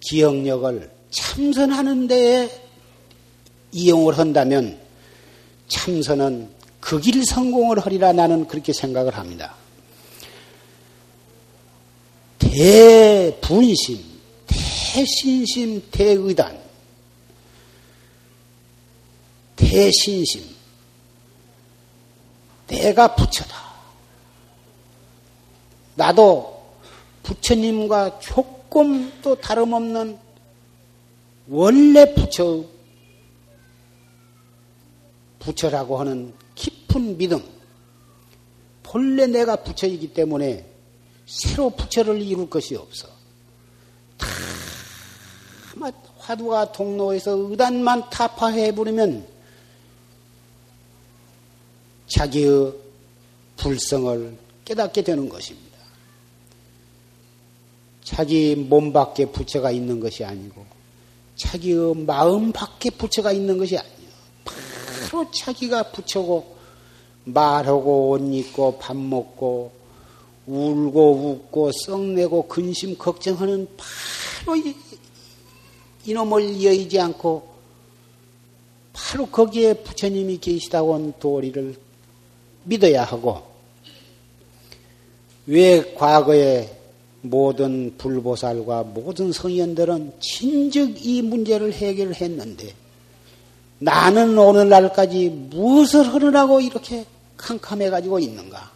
[0.00, 2.50] 기억력을 참선하는 데에
[3.72, 4.78] 이용을 한다면
[5.68, 6.50] 참선은
[6.80, 9.54] 그길 성공을 하리라 나는 그렇게 생각을 합니다.
[12.56, 14.02] 대분심,
[14.46, 16.58] 대신심, 대의단,
[19.56, 20.42] 대신심,
[22.66, 23.54] 내가 부처다.
[25.96, 26.64] 나도
[27.24, 30.18] 부처님과 조금도 다름없는
[31.48, 32.64] 원래 부처,
[35.40, 37.44] 부처라고 하는 깊은 믿음.
[38.82, 40.75] 본래 내가 부처이기 때문에
[41.26, 43.08] 새로 부처를 이룰 것이 없어.
[44.18, 44.26] 다
[46.18, 49.26] 화두가 동로에서 의단만 타파해 버리면
[52.08, 52.72] 자기의
[53.56, 55.66] 불성을 깨닫게 되는 것입니다.
[58.02, 60.64] 자기 몸 밖에 부처가 있는 것이 아니고
[61.36, 63.96] 자기의 마음 밖에 부처가 있는 것이 아니에요.
[65.10, 66.56] 바로 자기가 부처고
[67.24, 69.72] 말하고 옷 입고 밥 먹고
[70.46, 74.74] 울고 웃고 썩내고 근심 걱정하는 바로 이,
[76.04, 77.56] 이놈을 여의지 않고
[78.92, 81.76] 바로 거기에 부처님이 계시다고 한 도리를
[82.64, 83.42] 믿어야 하고
[85.46, 86.76] 왜 과거에
[87.22, 92.72] 모든 불보살과 모든 성현들은 진즉 이 문제를 해결했는데
[93.78, 97.04] 나는 오늘날까지 무엇을 하느라고 이렇게
[97.36, 98.75] 캄캄해 가지고 있는가?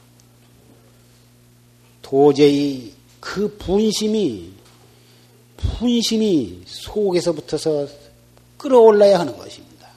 [2.10, 4.52] 도저히 그 분심이
[5.56, 7.86] 분심이 속에서부터서
[8.56, 9.88] 끌어올라야 하는 것입니다.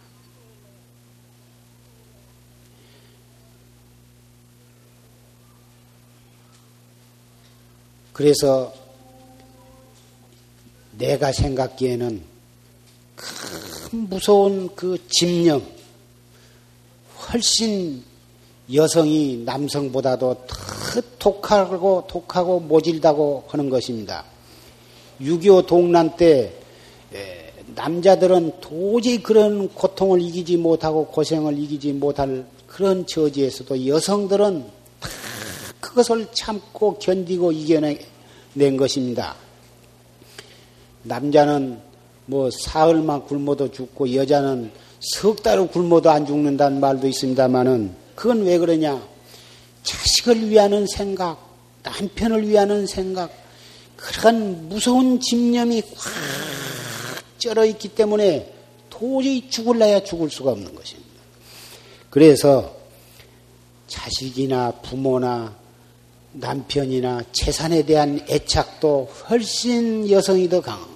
[8.11, 8.71] 그래서
[10.91, 12.23] 내가 생각기에는
[13.15, 15.65] 큰 무서운 그 집념,
[17.27, 18.03] 훨씬
[18.71, 20.63] 여성이 남성보다도 더
[21.23, 24.25] 독하고 독하고 모질다고 하는 것입니다.
[25.21, 26.51] 6.25 동란 때
[27.75, 34.65] 남자들은 도저히 그런 고통을 이기지 못하고 고생을 이기지 못할 그런 처지에서도 여성들은
[34.99, 35.09] 다
[35.79, 39.35] 그것을 참고 견디고 이겨낸 것입니다.
[41.03, 41.79] 남자는
[42.25, 49.12] 뭐 사흘만 굶어도 죽고 여자는 석 달을 굶어도 안 죽는다는 말도 있습니다만은 그건 왜 그러냐?
[49.83, 51.37] 자식을 위하는 생각,
[51.83, 53.31] 남편을 위하는 생각,
[53.95, 56.13] 그런 무서운 집념이 꽉
[57.37, 58.53] 쩔어 있기 때문에
[58.89, 61.11] 도저히 죽을래야 죽을 수가 없는 것입니다.
[62.09, 62.73] 그래서
[63.87, 65.55] 자식이나 부모나
[66.33, 70.87] 남편이나 재산에 대한 애착도 훨씬 여성이 더 강한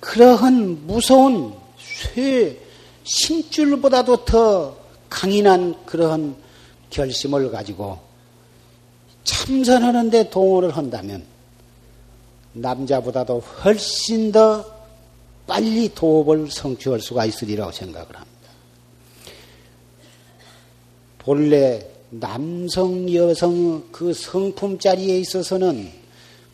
[0.00, 2.58] 그러한 무서운 쇠
[3.04, 4.76] 신줄보다도 더
[5.08, 6.36] 강인한 그러한
[6.90, 7.98] 결심을 가지고
[9.24, 11.24] 참선하는데 동원을 한다면
[12.52, 14.64] 남자보다도 훨씬 더
[15.46, 18.50] 빨리 도업을 성취할 수가 있으리라고 생각을 합니다.
[21.18, 25.90] 본래 남성, 여성 그 성품 자리에 있어서는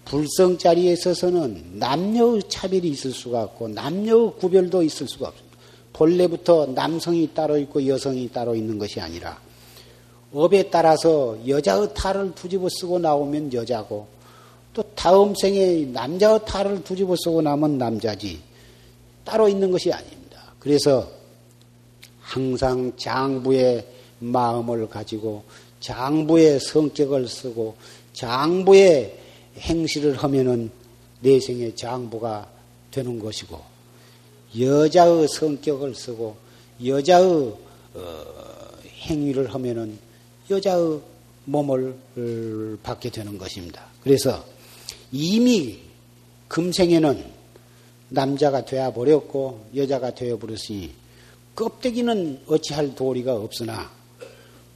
[0.05, 5.59] 불성 자리에 있어서는 남녀 차별이 있을 수가 없고 남녀 구별도 있을 수가 없습니다.
[5.93, 9.39] 본래부터 남성이 따로 있고 여성이 따로 있는 것이 아니라
[10.35, 14.07] 업에 따라서 여자의 탈을 뒤집어 쓰고 나오면 여자고
[14.73, 18.41] 또 다음 생에 남자의 탈을 뒤집어 쓰고 나면 남자지
[19.25, 20.55] 따로 있는 것이 아닙니다.
[20.59, 21.09] 그래서
[22.21, 23.87] 항상 장부의
[24.21, 25.43] 마음을 가지고
[25.81, 27.75] 장부의 성격을 쓰고
[28.15, 29.19] 장부의
[29.59, 30.71] 행실을 하면은
[31.21, 32.49] 내생의 장부가
[32.91, 33.61] 되는 것이고
[34.59, 36.37] 여자의 성격을 쓰고
[36.85, 37.55] 여자의
[37.95, 38.25] 어,
[39.03, 39.99] 행위를 하면은
[40.51, 41.01] 여자의
[41.45, 41.97] 몸을
[42.83, 43.87] 받게 되는 것입니다.
[44.03, 44.45] 그래서
[45.11, 45.81] 이미
[46.49, 47.25] 금생에는
[48.09, 50.93] 남자가 되어 버렸고 여자가 되어 버렸으니
[51.55, 53.91] 껍데기는 어찌할 도리가 없으나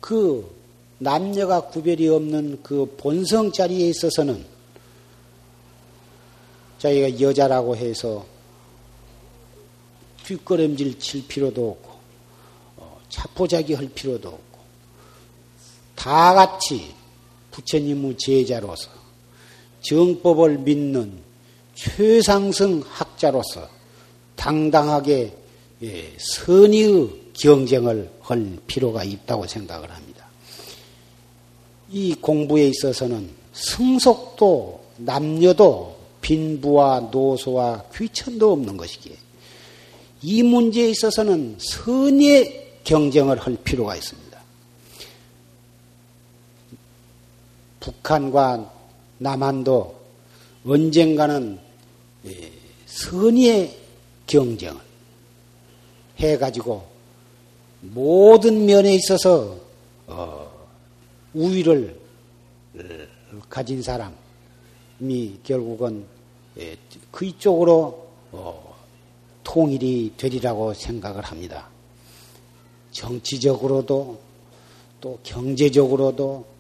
[0.01, 0.55] 그
[0.99, 4.45] 남녀가 구별이 없는 그 본성 자리에 있어서는
[6.79, 8.27] 자기가 여자라고 해서
[10.25, 11.91] 뒷걸음질 칠 필요도 없고
[12.77, 14.45] 어, 자포자기 할 필요도 없고
[15.97, 16.94] 다 같이
[17.51, 18.90] 부처님의 제자로서
[19.80, 21.18] 정법을 믿는
[21.74, 23.68] 최상승 학자로서
[24.36, 25.36] 당당하게
[25.82, 30.26] 예, 선의의 경쟁을 할 필요가 있다고 생각을 합니다.
[31.90, 39.16] 이 공부에 있어서는 승속도 남녀도 빈부와 노소와 귀천도 없는 것이기에
[40.22, 44.26] 이 문제에 있어서는 선의 경쟁을 할 필요가 있습니다.
[47.87, 48.72] 북한과
[49.18, 49.97] 남한도
[50.66, 51.61] 언젠가는
[52.26, 52.53] 예,
[52.87, 53.78] 선의의
[54.26, 54.80] 경쟁을
[56.16, 56.84] 해가지고
[57.82, 59.57] 모든 면에 있어서
[60.09, 60.51] 어,
[61.32, 62.01] 우위를
[62.74, 66.07] 어, 가진 사람이 결국은
[66.59, 66.76] 예,
[67.12, 68.76] 그쪽으로 어,
[69.45, 71.68] 통일이 되리라고 생각을 합니다.
[72.91, 74.18] 정치적으로도
[75.01, 76.55] 또 경제적으로도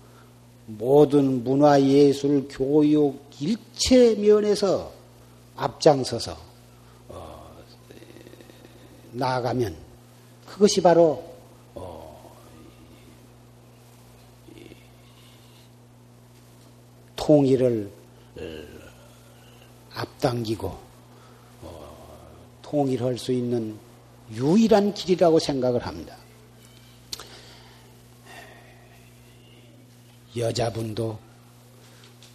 [0.66, 4.92] 모든 문화, 예술, 교육 일체 면에서
[5.54, 6.36] 앞장서서
[7.08, 7.50] 어,
[9.12, 9.76] 나아가면
[10.46, 11.24] 그것이 바로
[11.74, 12.32] 어,
[17.14, 17.90] 통일을
[18.36, 18.42] 어,
[19.94, 20.78] 앞당기고
[21.62, 21.96] 어,
[22.62, 23.78] 통일할 수 있는
[24.32, 26.16] 유일한 길이라고 생각을 합니다.
[30.36, 31.18] 여자분도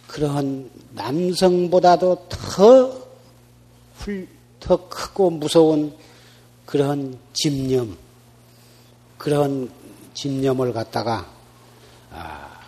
[0.06, 3.06] 그러한 남성보다도 더,
[3.96, 4.28] 훌,
[4.60, 5.96] 더 크고 무서운
[6.66, 7.96] 그런 집념,
[9.18, 9.70] 그런
[10.14, 11.32] 집념을 갖다가
[12.10, 12.60] 아,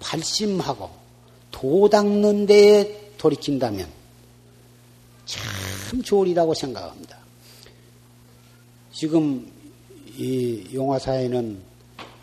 [0.00, 0.90] 발심하고
[1.50, 3.88] 도 닦는 데에 돌이킨다면
[5.24, 7.18] 참 좋으리라고 생각합니다.
[8.92, 9.50] 지금
[10.16, 11.73] 이 용화사에는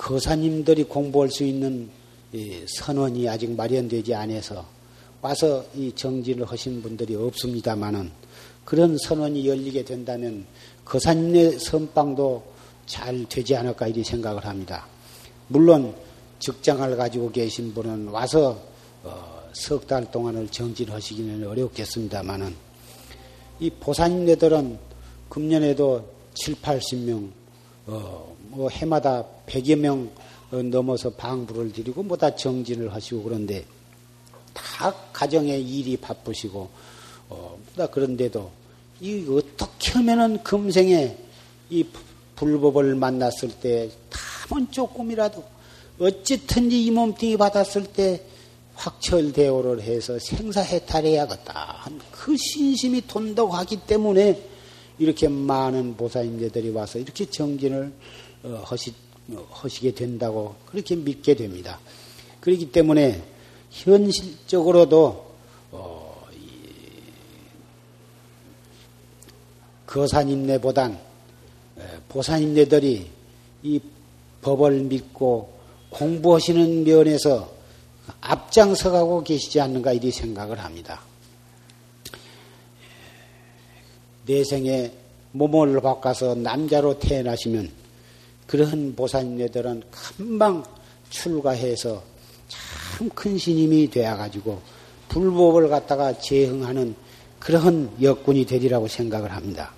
[0.02, 1.88] 거사님들이 공부할 수 있는
[2.66, 4.66] 선원이 아직 마련되지 않아서
[5.22, 8.10] 와서 이 정진을 하신 분들이 없습니다만은
[8.66, 10.47] 그런 선원이 열리게 된다면
[10.86, 12.43] 거사님의 선방도
[12.88, 14.88] 잘 되지 않을까 이리 생각을 합니다.
[15.47, 15.93] 물론
[16.39, 18.60] 직장을 가지고 계신 분은 와서
[19.04, 22.56] 어, 석달 동안을 정진하시기는 어렵겠습니다만은
[23.60, 24.80] 이 보살님네들은
[25.30, 27.30] 금년에도 7, 80명,
[27.86, 30.12] 어, 뭐 해마다 100여 명
[30.52, 33.66] 넘어서 방부를 드리고 뭐다 정진을 하시고 그런데
[34.54, 36.70] 다 가정의 일이 바쁘시고
[37.30, 38.52] 어, 다 그런데도
[38.99, 41.18] 이 어떻게 하면은 금생에
[41.70, 41.86] 이
[42.36, 45.43] 불법을 만났을 때 다만 조금이라도
[45.99, 48.22] 어쨌든지 이 몸뚱이 받았을 때
[48.76, 51.89] 확철대오를 해서 생사해탈해야겠다.
[52.12, 54.41] 그 신심이 돈다고 하기 때문에
[54.97, 57.93] 이렇게 많은 보살님들이 와서 이렇게 정진을
[58.44, 58.94] 어, 하시,
[59.50, 61.80] 하시게 된다고 그렇게 믿게 됩니다.
[62.39, 63.24] 그렇기 때문에
[63.70, 65.32] 현실적으로도
[65.72, 66.28] 어,
[69.86, 71.00] 거사님네보단
[72.10, 73.10] 보사님네들이
[73.64, 73.80] 이
[74.42, 75.54] 법을 믿고
[75.89, 77.52] 공부하시는 면에서
[78.22, 81.02] 앞장서가고 계시지 않는가 이리 생각을 합니다.
[84.26, 84.92] 내생에
[85.32, 87.81] 몸을 바꿔서 남자로 태어나시면
[88.52, 90.62] 그런 보살님들은 금방
[91.10, 92.04] 출가해서
[92.49, 94.62] 참 큰 신임이 되어가지고
[95.08, 96.93] 불법을 갖다가 제흥하는
[97.39, 99.72] 그런 여건이 되리라고 생각을 합니다.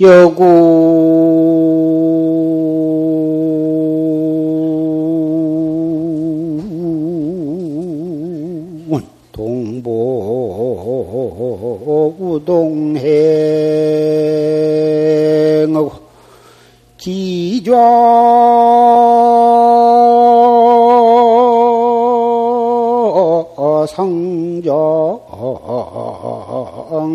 [0.00, 1.31] 여구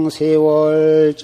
[0.09, 1.17] 세월장이로구나.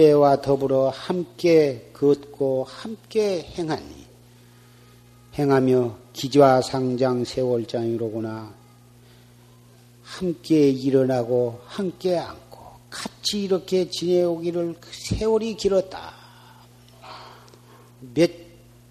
[0.00, 4.06] 그대와 더불어 함께 걷고 함께 행하니
[5.38, 8.50] 행하며 기좌 상장 세월장이로구나.
[10.02, 16.14] 함께 일어나고 함께 앉고 같이 이렇게 지내오기를 그 세월이 길었다.
[18.14, 18.30] 몇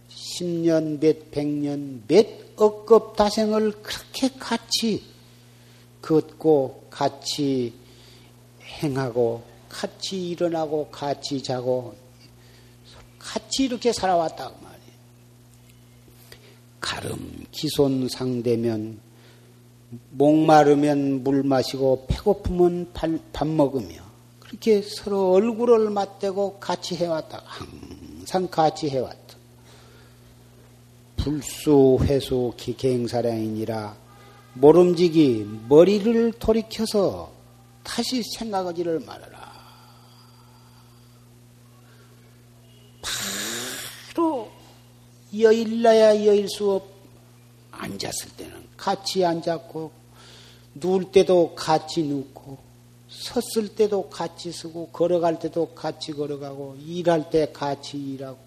[0.10, 5.04] 십 년, 몇 백 년, 몇 억급 다생을 그렇게 같이
[6.04, 7.74] 걷고 같이
[8.62, 11.96] 행하고 같이 일어나고 같이 자고
[13.18, 14.80] 같이 이렇게 살아왔다 그 말이에요.
[16.80, 19.00] 가름 기손 상대면
[20.12, 24.10] 목마르면 물 마시고 배고프면 밥 먹으며
[24.40, 27.44] 그렇게 서로 얼굴을 맞대고 같이 해왔다.
[27.46, 29.20] 항상 같이 해왔다.
[31.18, 33.96] 불수 회수 기갱사량이니라
[34.54, 37.32] 모름지기 머리를 돌이켜서
[37.84, 39.50] 다시 생각하지를 말아라.
[44.14, 44.50] 바로
[45.38, 47.00] 여일나야 여일 수 없.
[47.72, 49.92] 앉았을 때는 같이 앉았고,
[50.76, 52.58] 누울 때도 같이 눕고,
[53.10, 58.38] 섰을 때도 같이 서고, 걸어갈 때도 같이 걸어가고, 일할 때 같이 일하고,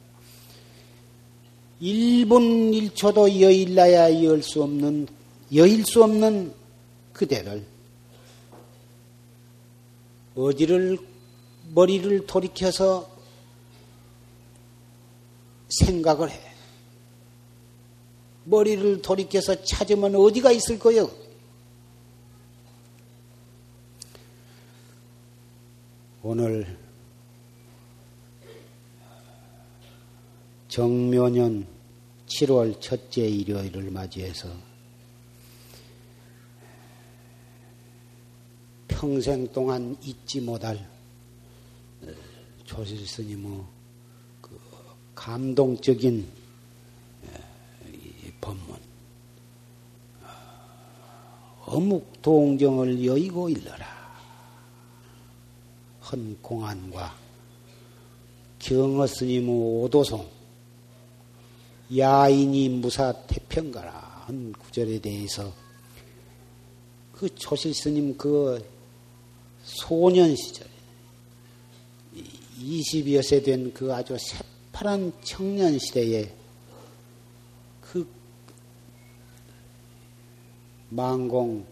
[1.80, 5.08] 1분 1초도 여일나야 열수 없는,
[5.54, 6.52] 여일 수 없는
[7.12, 7.64] 그대를
[10.34, 10.98] 어디를
[11.74, 13.10] 머리를 돌이켜서
[15.68, 16.51] 생각을 해.
[18.44, 21.10] 머리를 돌이켜서 찾으면 어디가 있을 거요?
[26.22, 26.78] 오늘
[30.68, 31.66] 정묘년
[32.26, 34.48] 7월 첫째 일요일을 맞이해서
[38.88, 40.88] 평생 동안 잊지 못할
[42.64, 43.64] 조실 스님의
[44.40, 44.58] 그
[45.14, 46.41] 감동적인
[48.42, 48.76] 법문.
[51.64, 53.86] 어묵 동정을 여의고 일러라.
[56.10, 57.16] 헌 공안과
[58.58, 60.28] 경어 스님의 오도송,
[61.96, 65.52] 야인이 무사 태평가라 한 구절에 대해서
[67.12, 68.62] 그 조실 스님 그
[69.62, 70.68] 소년 시절에
[72.60, 76.32] 20여 세 된 그 아주 새파란 청년 시대에
[77.80, 78.06] 그
[80.94, 81.64] 망공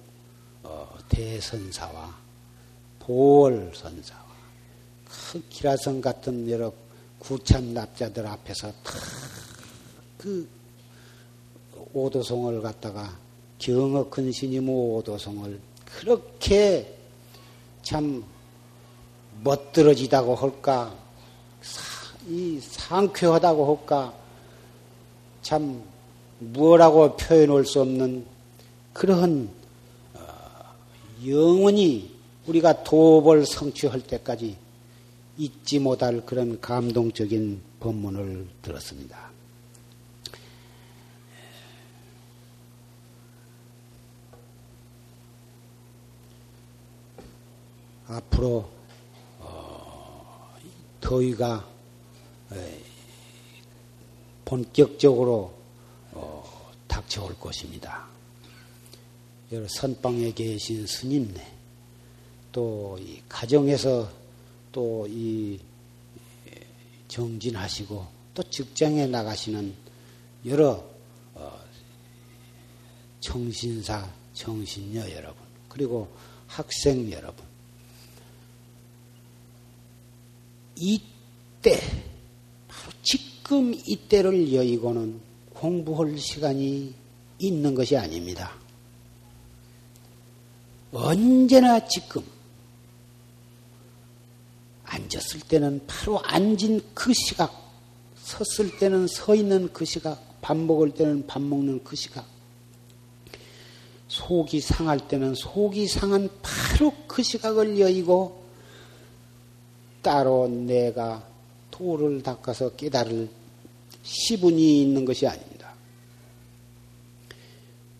[0.62, 2.14] 어, 대선사와
[2.98, 4.30] 보월선사와
[5.04, 6.72] 그 기라성 같은 여러
[7.18, 9.20] 구참 납자들 앞에서 다
[10.20, 10.46] 그
[11.94, 13.16] 오도송을 갖다가
[13.58, 16.94] 경어 큰 스님의 오도송을 그렇게
[17.82, 18.22] 참
[19.42, 20.94] 멋들어지다고 할까,
[22.28, 24.12] 이 상쾌하다고 할까,
[25.40, 25.82] 참
[26.38, 28.26] 뭐라고 표현할 수 없는
[29.00, 29.48] 그러한
[30.12, 30.74] 어,
[31.26, 32.14] 영원히
[32.46, 34.58] 우리가 도업을 성취할 때까지
[35.38, 39.30] 잊지 못할 그런 감동적인 법문을 들었습니다.
[48.06, 48.68] 앞으로
[49.38, 50.54] 어,
[51.00, 51.66] 더위가
[54.44, 55.54] 본격적으로
[56.12, 58.19] 어, 닥쳐올 것입니다.
[59.52, 61.46] 여러 선방에 계신 스님네,
[62.52, 64.10] 또이 가정에서
[64.72, 65.58] 또 이
[67.10, 69.74] 정진하시고 또 직장에 나가시는
[70.46, 70.82] 여러
[71.34, 71.60] 어,
[73.20, 76.08] 청신사, 청신녀 여러분, 그리고
[76.46, 77.44] 학생 여러분,
[80.76, 81.78] 이때,
[82.68, 85.20] 바로 지금 이때를 여의고는
[85.54, 86.94] 공부할 시간이
[87.38, 88.56] 있는 것이 아닙니다.
[90.92, 92.22] 언제나 지금
[94.84, 97.70] 앉았을 때는 바로 앉은 그 시각,
[98.16, 102.26] 섰을 때는 서 있는 그 시각, 밥 먹을 때는 밥 먹는 그 시각,
[104.08, 108.42] 속이 상할 때는 속이 상한 바로 그 시각을 여의고
[110.02, 111.24] 따로 내가
[111.70, 113.28] 도를 닦아서 깨달을
[114.02, 115.74] 시분이 있는 것이 아닙니다.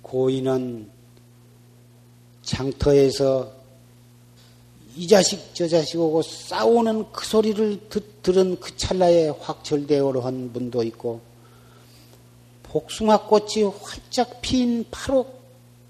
[0.03, 0.91] 고인은
[2.51, 3.53] 장터에서
[4.97, 11.21] 이 자식 저 자식하고 싸우는 그 소리를 듣, 들은 그 찰나에 확철대오로 한 분도 있고
[12.65, 15.27] 복숭아꽃이 활짝 핀 바로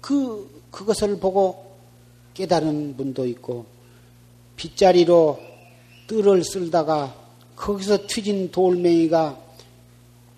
[0.01, 1.75] 그 그것을 보고
[2.35, 3.65] 깨달은 분도 있고
[4.55, 5.39] 빗자리로
[6.07, 7.15] 뜰을 쓸다가
[7.55, 9.39] 거기서 튀진 돌멩이가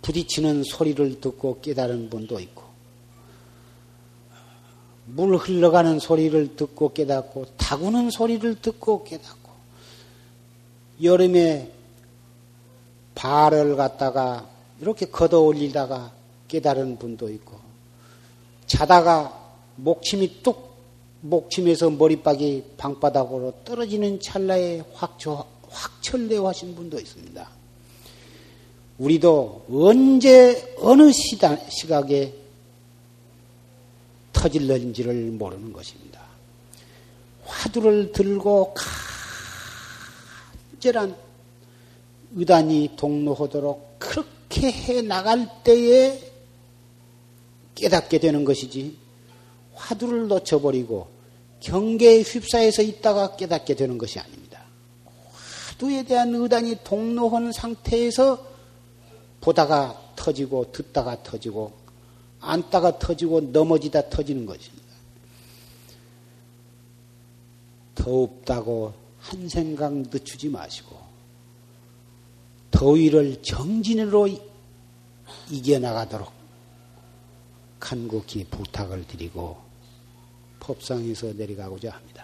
[0.02, 2.63] 부딪히는 소리를 듣고 깨달은 분도 있고
[5.06, 9.52] 물 흘러가는 소리를 듣고 깨닫고 타구는 소리를 듣고 깨닫고
[11.02, 11.72] 여름에
[13.16, 14.48] 발을 갖다가
[14.80, 16.12] 이렇게 걷어 올리다가
[16.48, 17.58] 깨달은 분도 있고
[18.66, 19.40] 자다가
[19.76, 20.74] 목침이 뚝
[21.22, 27.50] 목침에서 머리박이 방바닥으로 떨어지는 찰나에 확초, 확철되어 하신 분도 있습니다.
[28.98, 32.34] 우리도 언제 어느 시다, 시각에
[34.44, 36.22] 터질는지를 모르는 것입니다.
[37.46, 38.74] 화두를 들고
[40.74, 41.16] 간절한
[42.36, 46.20] 의단이 동로하도록 그렇게 해 나갈 때에
[47.76, 48.98] 깨닫게 되는 것이지
[49.76, 51.08] 화두를 놓쳐버리고
[51.62, 54.62] 경계에 휩싸여서 있다가 깨닫게 되는 것이 아닙니다.
[55.68, 58.46] 화두에 대한 의단이 동로한 상태에서
[59.40, 61.83] 보다가 터지고 듣다가 터지고
[62.44, 64.84] 앉다가 터지고 넘어지다 터지는 것입니다.
[67.96, 70.98] 더웁다고 한 생각 늦추지 마시고
[72.72, 74.28] 더위를 정진으로
[75.50, 76.32] 이겨나가도록
[77.80, 79.58] 간곡히 부탁을 드리고
[80.60, 82.23] 법상에서 내려가고자 합니다.